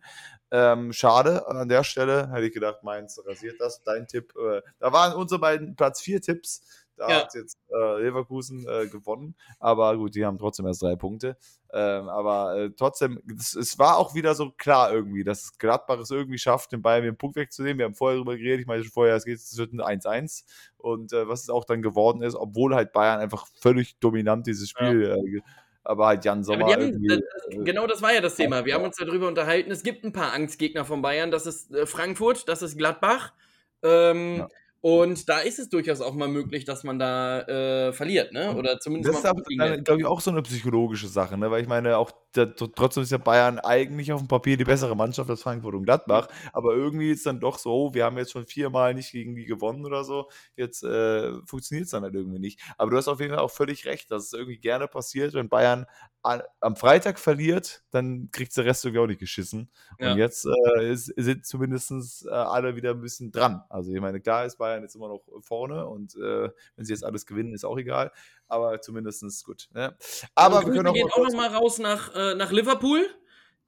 [0.51, 3.83] Ähm, schade an der Stelle, hätte ich gedacht, Mainz rasiert das.
[3.83, 6.63] Dein Tipp, äh, da waren unsere beiden Platz 4 Tipps
[7.01, 7.15] da ja.
[7.23, 9.35] hat jetzt äh, Leverkusen äh, gewonnen.
[9.59, 11.35] Aber gut, die haben trotzdem erst drei Punkte.
[11.73, 16.11] Ähm, aber äh, trotzdem, es, es, war auch wieder so klar irgendwie, dass Gladbach es
[16.11, 17.79] irgendwie schafft, den Bayern den Punkt wegzunehmen.
[17.79, 20.43] Wir haben vorher darüber geredet, ich meine schon vorher, es geht ein 1-1.
[20.77, 24.69] Und äh, was es auch dann geworden ist, obwohl halt Bayern einfach völlig dominant dieses
[24.69, 25.41] Spiel ja äh,
[25.83, 26.69] aber halt Jan Sommer.
[26.69, 27.17] Ja, haben, das,
[27.49, 28.65] äh, genau das war ja das Thema.
[28.65, 29.71] Wir haben uns darüber unterhalten.
[29.71, 31.31] Es gibt ein paar Angstgegner von Bayern.
[31.31, 33.33] Das ist äh, Frankfurt, das ist Gladbach.
[33.81, 34.47] Ähm, ja.
[34.81, 38.55] Und da ist es durchaus auch mal möglich, dass man da äh, verliert, ne?
[38.55, 41.51] Oder zumindest das ist, glaube ich, auch so eine psychologische Sache, ne?
[41.51, 44.95] Weil ich meine, auch der, trotzdem ist ja Bayern eigentlich auf dem Papier die bessere
[44.95, 46.27] Mannschaft als Frankfurt und Gladbach.
[46.53, 49.35] Aber irgendwie ist es dann doch so, oh, wir haben jetzt schon viermal nicht gegen
[49.35, 50.29] die gewonnen oder so.
[50.55, 52.59] Jetzt äh, funktioniert es dann halt irgendwie nicht.
[52.77, 55.49] Aber du hast auf jeden Fall auch völlig recht, dass es irgendwie gerne passiert, wenn
[55.49, 55.85] Bayern
[56.23, 59.69] an, am Freitag verliert, dann kriegt der Rest irgendwie auch nicht geschissen.
[59.99, 60.11] Ja.
[60.11, 63.63] Und jetzt äh, ist, sind zumindest äh, alle wieder ein bisschen dran.
[63.69, 67.03] Also ich meine, klar ist Bayern jetzt immer noch vorne und äh, wenn sie jetzt
[67.03, 68.11] alles gewinnen, ist auch egal.
[68.51, 69.69] Aber zumindest gut.
[69.73, 69.95] Ne?
[70.35, 73.07] Aber also, wir können auch, gehen auch noch mal raus nach, äh, nach Liverpool,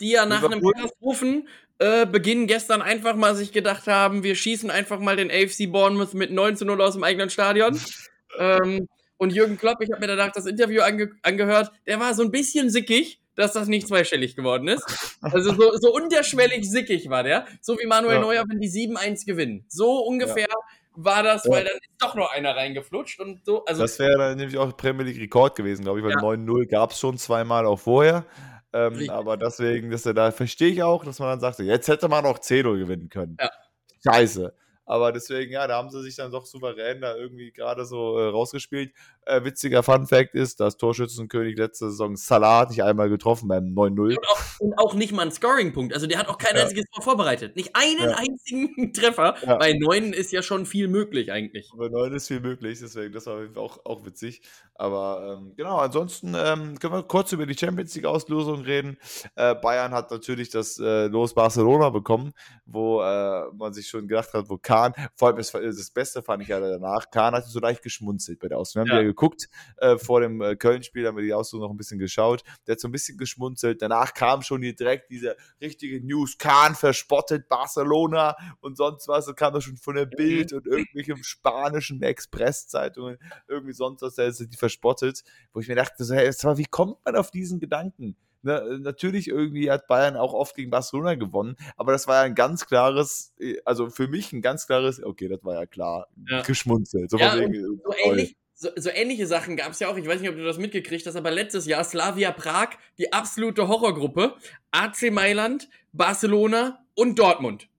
[0.01, 0.73] die ja nach Liverpool.
[0.73, 1.47] einem Katastrophen
[1.79, 6.13] äh, Beginn gestern einfach mal sich gedacht haben, wir schießen einfach mal den AFC Bournemouth
[6.15, 7.79] mit 9 zu 0 aus dem eigenen Stadion.
[8.37, 12.23] ähm, und Jürgen Klopp, ich habe mir danach das Interview ange angehört, der war so
[12.23, 13.21] ein bisschen sickig.
[13.35, 14.83] dass das nicht zweistellig geworden ist.
[15.21, 17.47] Also so, so unterschwellig sickig war der.
[17.61, 18.21] So wie Manuel Ja.
[18.21, 19.65] Neuer, wenn die 7-1 gewinnen.
[19.69, 20.45] So ungefähr
[20.95, 21.51] war das, Ja.
[21.51, 23.65] weil dann ist doch noch einer reingeflutscht und so.
[23.65, 26.19] Also Das wäre dann nämlich auch Premier League Rekord gewesen, glaube ich, weil Ja.
[26.21, 28.25] 9-0 gab es schon zweimal auch vorher.
[28.73, 32.07] Ähm, aber deswegen, dass er da verstehe ich auch, dass man dann sagt, jetzt hätte
[32.09, 33.37] man auch 10-0 gewinnen können.
[33.39, 33.49] Ja.
[34.03, 34.53] Scheiße.
[34.85, 38.27] Aber deswegen, ja, da haben sie sich dann doch souverän da irgendwie gerade so äh,
[38.27, 38.91] rausgespielt.
[39.25, 43.73] Äh, witziger Fun Fact ist, dass Torschützenkönig letzte Saison Salah hat nicht einmal getroffen beim
[43.73, 44.17] 9-0.
[44.17, 45.93] und auch, und auch nicht mal einen Scoring-Punkt.
[45.93, 46.63] Also der hat auch kein Ja.
[46.63, 47.55] einziges Tor vorbereitet.
[47.55, 48.17] Nicht einen Ja.
[48.17, 49.35] einzigen Treffer.
[49.45, 49.55] Ja.
[49.57, 51.69] Bei neun ist ja schon viel möglich eigentlich.
[51.77, 54.41] Bei 9 ist viel möglich, deswegen, das war auch, auch witzig.
[54.75, 58.97] Aber ähm, genau, ansonsten ähm, können wir kurz über die Champions League-Auslosung reden.
[59.35, 62.33] Äh, Bayern hat natürlich das äh, Los Barcelona bekommen,
[62.65, 66.43] wo äh, man sich schon gedacht hat, wo Kahn, vor allem das, das Beste fand
[66.43, 68.87] ich ja danach, Kahn hatte so leicht geschmunzelt bei der Auslosung.
[68.87, 69.01] Wir haben Ja.
[69.03, 72.43] ja geguckt äh, vor dem äh, Köln-Spiel, haben wir die Auslosung noch ein bisschen geschaut.
[72.67, 73.81] Der hat so ein bisschen geschmunzelt.
[73.81, 76.37] Danach kam schon hier direkt diese richtige News.
[76.37, 79.25] Kahn verspottet Barcelona und sonst was.
[79.25, 83.17] Da kam das schon von der Bild und irgendwelchen spanischen Expresszeitungen,
[83.47, 85.23] irgendwie sonst was, da ist die verspottet.
[85.53, 88.15] Wo ich mir dachte, so, hey, wie kommt man auf diesen Gedanken?
[88.45, 92.35] Ne, natürlich irgendwie hat Bayern auch oft gegen Barcelona gewonnen, aber das war ja ein
[92.35, 96.41] ganz klares, äh, also für mich ein ganz klares, okay, das war ja klar, Ja.
[96.41, 97.09] geschmunzelt.
[97.09, 97.95] So Ja, so, toll.
[98.03, 99.97] ähnlich, so, so ähnliche Sachen gab es ja auch.
[99.97, 103.67] Ich weiß nicht, ob du das mitgekriegt hast, aber letztes Jahr Slavia Prag, die absolute
[103.69, 104.35] Horrorgruppe,
[104.71, 107.69] AC Mailand, Barcelona und Dortmund.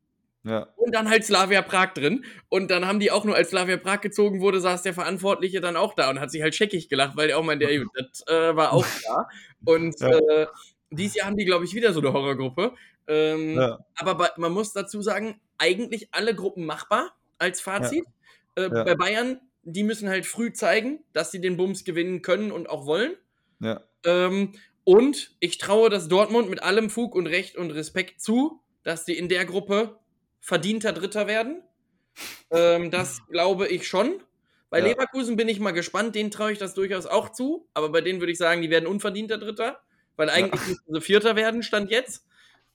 [0.45, 2.24] Ja, Und dann halt Slavia Prag drin.
[2.51, 5.76] Und dann haben die auch nur, als Slavia Prag gezogen wurde, saß der Verantwortliche dann
[5.76, 8.55] auch da und hat sich halt scheckig gelacht, weil der auch meinte, ey, das äh,
[8.55, 9.28] war auch klar.
[9.64, 10.09] Und Ja.
[10.18, 10.47] äh,
[10.90, 12.74] dieses Jahr haben die, glaube ich, wieder so eine Horrorgruppe.
[13.09, 18.05] Ähm, ja, aber bei, man muss dazu sagen, eigentlich alle Gruppen machbar als Fazit.
[18.55, 18.84] Äh, Ja.
[18.84, 22.86] Bei Bayern, die müssen halt früh zeigen, dass sie den Bums gewinnen können und auch
[22.86, 23.14] wollen.
[23.61, 23.80] ja.
[24.05, 24.53] Ähm,
[24.84, 29.16] und ich traue das Dortmund mit allem Fug und Recht und Respekt zu, dass sie
[29.16, 29.99] in der Gruppe
[30.45, 31.62] verdienter Dritter werden.
[32.51, 34.22] Ähm, das glaube ich schon.
[34.70, 34.86] Bei Ja.
[34.86, 37.66] Leverkusen bin ich mal gespannt, denen traue ich das durchaus auch zu.
[37.74, 39.80] Aber bei denen würde ich sagen, die werden unverdienter Dritter,
[40.16, 42.26] weil eigentlich müssten sie Vierter werden, stand jetzt.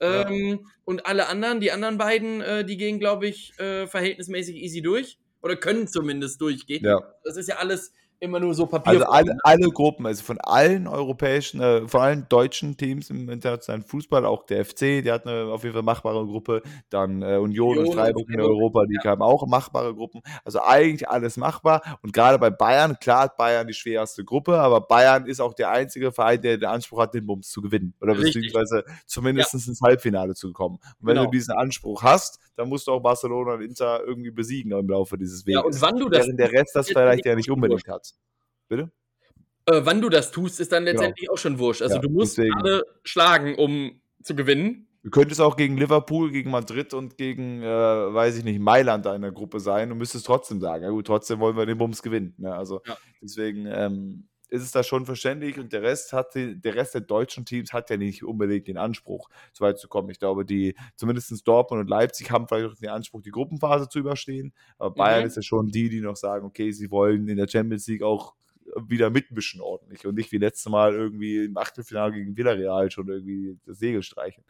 [0.02, 0.28] Ja.
[0.30, 4.82] Ähm, Und alle anderen, die anderen beiden, äh, die gehen, glaube ich, äh, verhältnismäßig easy
[4.82, 5.20] durch.
[5.42, 6.84] Oder können zumindest durchgehen.
[6.84, 7.00] ja.
[7.24, 8.92] Das ist ja alles immer nur so Papier.
[8.92, 13.84] Also alle, alle Gruppen, also von allen europäischen, äh, von allen deutschen Teams im internationalen
[13.84, 17.70] Fußball, auch der FC, der hat eine auf jeden Fall machbare Gruppe, dann äh, Union,
[17.70, 20.22] Union und Freiburg in Europa, die haben auch machbare Gruppen.
[20.44, 22.00] Also eigentlich alles machbar.
[22.02, 25.72] Und gerade bei Bayern, klar hat Bayern die schwerste Gruppe, aber Bayern ist auch der
[25.72, 27.94] einzige Verein, der den Anspruch hat, den Bums zu gewinnen.
[28.02, 28.34] Oder Richtig.
[28.52, 30.76] beziehungsweise zumindest ins Halbfinale zu kommen.
[31.00, 31.26] Und wenn Genau.
[31.26, 35.18] du diesen Anspruch hast, dann musst du auch Barcelona und Inter irgendwie besiegen im Laufe
[35.18, 35.62] dieses Weges.
[35.62, 38.09] Ja, und wann du das Während der Rest das vielleicht ja nicht unbedingt hat.
[38.68, 38.92] Bitte?
[39.66, 41.82] äh, wann du das tust, ist dann letztendlich auch schon wurscht.
[41.82, 42.56] Also Ja, du musst deswegen.
[42.56, 44.88] alle schlagen, um zu gewinnen.
[45.04, 49.22] Du könntest auch gegen Liverpool, gegen Madrid und gegen, äh, weiß ich nicht, Mailand in
[49.22, 52.34] der Gruppe sein und müsstest trotzdem sagen, ja gut, trotzdem wollen wir den Bums gewinnen.
[52.38, 52.54] Ne?
[52.54, 52.98] Also Ja.
[53.22, 57.46] deswegen ähm, ist es da schon verständlich und der Rest hat der Rest der deutschen
[57.46, 60.10] Teams hat ja nicht unbedingt den Anspruch, so weit zu kommen.
[60.10, 64.00] Ich glaube, die zumindest Dortmund und Leipzig haben vielleicht auch den Anspruch, die Gruppenphase zu
[64.00, 64.54] überstehen.
[64.78, 65.28] Aber Bayern Mhm.
[65.28, 68.36] ist ja schon die, die noch sagen, okay, sie wollen in der Champions League auch
[68.88, 73.58] wieder mitmischen ordentlich und nicht wie letztes Mal irgendwie im Achtelfinale gegen Villarreal schon irgendwie
[73.66, 74.44] das Segel streichen.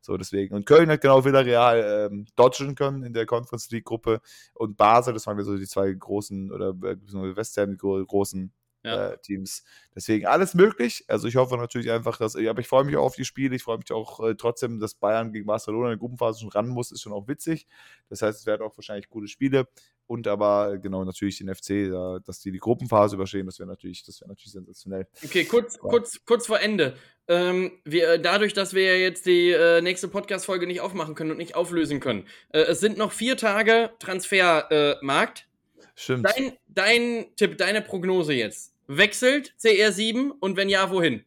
[0.00, 0.54] So, deswegen.
[0.54, 4.20] Und Köln hat genau Villarreal ähm, dodgen können in der Conference League Gruppe.
[4.54, 6.96] Und Basel, das waren ja so die zwei großen, oder äh,
[7.36, 8.50] West Ham, die gro- großen
[8.82, 9.10] Ja.
[9.10, 9.64] äh, Teams.
[9.94, 11.04] Deswegen alles möglich.
[11.08, 13.54] Also ich hoffe natürlich einfach, dass, aber ich freue mich auch auf die Spiele.
[13.54, 16.68] Ich freue mich auch äh, trotzdem, dass Bayern gegen Barcelona in der Gruppenphase schon ran
[16.68, 17.66] muss, ist schon auch witzig.
[18.08, 19.68] Das heißt, es werden auch wahrscheinlich gute Spiele.
[20.06, 23.68] Und aber äh, genau natürlich den FC, da, dass die die Gruppenphase überstehen, das wäre
[23.68, 25.06] natürlich, das wäre natürlich sensationell.
[25.24, 25.82] Okay, kurz, Ja.
[25.88, 26.96] kurz, kurz vor Ende.
[27.28, 31.36] Ähm, wir, dadurch, dass wir ja jetzt die äh, nächste Podcast-Folge nicht aufmachen können und
[31.36, 32.26] nicht auflösen können.
[32.48, 35.46] Äh, es sind noch vier Tage Transfermarkt.
[35.94, 36.26] Stimmt.
[36.26, 38.74] dein, dein Tipp, deine Prognose jetzt.
[38.86, 41.24] Wechselt CR7 und wenn ja, wohin?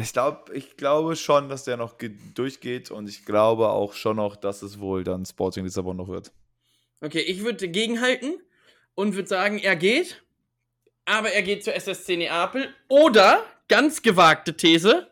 [0.00, 4.16] Ich, glaub, ich glaube schon, dass der noch ge- durchgeht und ich glaube auch schon
[4.16, 6.30] noch, dass es wohl dann Sporting Lissabon noch wird.
[7.00, 8.40] Okay, ich würde gegenhalten
[8.94, 10.22] und würde sagen, er geht,
[11.06, 12.72] aber er geht zur SSC Neapel.
[12.88, 15.10] Oder, ganz gewagte These,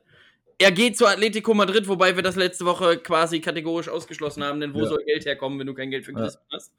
[0.58, 4.74] er geht zu Atletico Madrid, wobei wir das letzte Woche quasi kategorisch ausgeschlossen haben, denn
[4.74, 4.86] wo Ja.
[4.86, 6.18] soll Geld herkommen, wenn du kein Geld für Ja.
[6.20, 6.72] Griezmann hast?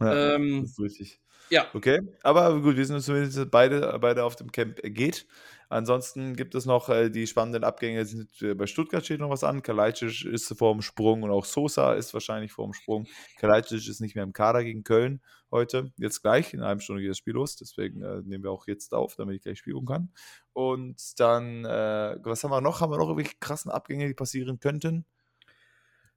[0.00, 1.20] Ja, Ähm, das ist richtig.
[1.50, 1.66] ja.
[1.72, 5.26] Okay, aber gut, wir sind uns zumindest beide, beide auf dem Camp er geht.
[5.68, 8.04] Ansonsten gibt es noch äh, die spannenden Abgänge.
[8.04, 9.62] Sind, äh, bei Stuttgart steht noch was an.
[9.62, 13.06] Kalajdzic ist vor dem Sprung und auch Sosa ist wahrscheinlich vor dem Sprung.
[13.38, 15.20] Kalajdzic ist nicht mehr im Kader gegen Köln
[15.50, 15.92] heute.
[15.96, 16.52] Jetzt gleich.
[16.52, 17.56] In einer halben Stunde geht das Spiel los.
[17.56, 20.10] Deswegen äh, nehmen wir auch jetzt auf, damit ich gleich spielen kann.
[20.52, 22.80] Und dann, äh, was haben wir noch?
[22.80, 25.04] Haben wir noch irgendwelche krassen Abgänge, die passieren könnten?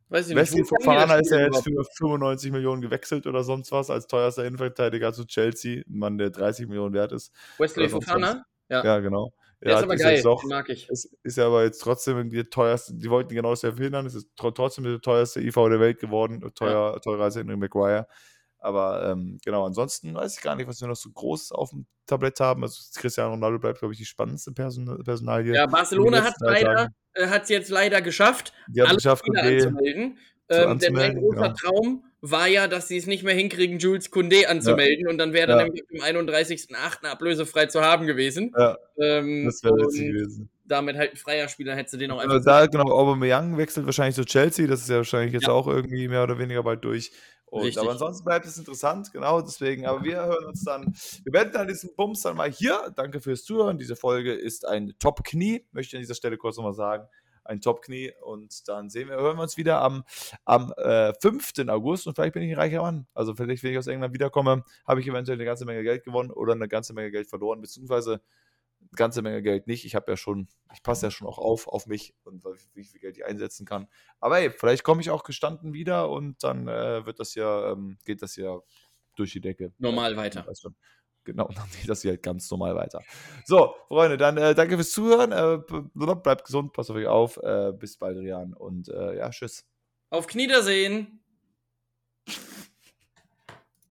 [0.10, 0.36] Weiß ich.
[0.36, 5.12] Wesley Fofana ist ja jetzt für 95 Millionen gewechselt oder sonst was als teuerster Innenverteidiger
[5.12, 5.84] zu Chelsea.
[5.88, 7.34] Ein Mann, der 30 Millionen wert ist.
[7.58, 8.45] Wesley Fofana?
[8.70, 8.84] Ja.
[8.84, 9.34] ja, genau.
[9.62, 10.88] Der ja, ist aber ist geil, auch, mag ich.
[10.89, 14.14] Ist, ist ja aber jetzt trotzdem die teuerste, die wollten genau das ja verhindern, es
[14.14, 16.99] ist trotzdem der teuerste IV der Welt geworden, teuer, ja.
[16.99, 18.08] teurer als Henry Maguire.
[18.68, 21.86] Aber ähm, genau, ansonsten weiß ich gar nicht, was wir noch so groß auf dem
[22.05, 22.63] Tablett haben.
[22.63, 25.55] Also Cristiano Ronaldo bleibt, glaube ich, die spannendste Person Personalie.
[25.55, 30.18] Ja, Barcelona hat leider, äh, hat es jetzt leider geschafft, die alle geschafft, okay, anzumelden.
[30.49, 31.53] Ähm, denn mein großer genau.
[31.53, 35.11] Traum war ja, dass sie es nicht mehr hinkriegen, Jules Koundé anzumelden ja.
[35.11, 35.63] und dann wäre er ja.
[35.63, 37.05] nämlich am 31.08.
[37.05, 38.51] ablösefrei zu haben gewesen.
[38.57, 40.49] Ja, ähm, das wäre witzig gewesen.
[40.65, 42.36] Damit halt ein freier Spieler hättest du den auch einfach.
[42.36, 46.09] Also da, genau, Aubameyang wechselt wahrscheinlich zu Chelsea, das ist ja wahrscheinlich jetzt auch irgendwie
[46.09, 47.11] mehr oder weniger bald durch.
[47.49, 49.85] Und, aber ansonsten bleibt es interessant, genau deswegen.
[49.85, 50.93] Aber wir hören uns dann,
[51.23, 52.91] wir werden dann diesen Bums dann mal hier.
[52.95, 53.77] Danke fürs Zuhören.
[53.77, 57.07] Diese Folge ist ein Top-Knie, möchte ich an dieser Stelle kurz nochmal sagen.
[57.45, 58.11] Ein Top-Knie.
[58.21, 60.03] Und dann sehen wir, hören wir uns wieder am,
[60.43, 61.53] am äh, 5.
[61.69, 63.07] August und vielleicht bin ich ein reicher Mann.
[63.13, 66.31] Also vielleicht, wenn ich aus England wiederkomme, habe ich eventuell eine ganze Menge Geld gewonnen
[66.31, 68.19] oder eine ganze Menge Geld verloren, beziehungsweise
[68.95, 69.86] ganze Menge Geld nicht.
[69.86, 72.99] Ich habe ja schon, ich passe ja schon auch auf auf mich und wie viel
[72.99, 73.88] Geld ich einsetzen kann.
[74.19, 77.97] Aber hey, vielleicht komme ich auch gestanden wieder und dann äh, wird das ja, ähm,
[78.05, 78.59] geht das ja
[79.15, 79.73] durch die Decke.
[79.78, 80.45] Normal weiter.
[81.23, 83.01] Genau, dann geht das hier halt ganz normal weiter.
[83.45, 85.32] So, Freunde, dann äh, danke fürs Zuhören.
[85.32, 85.59] Äh,
[86.15, 87.38] bleibt gesund, passt auf euch auf.
[87.38, 88.53] Äh, bis bald, Rian.
[88.53, 89.65] Und äh, ja, tschüss.
[90.09, 91.21] Auf Kniedersehen.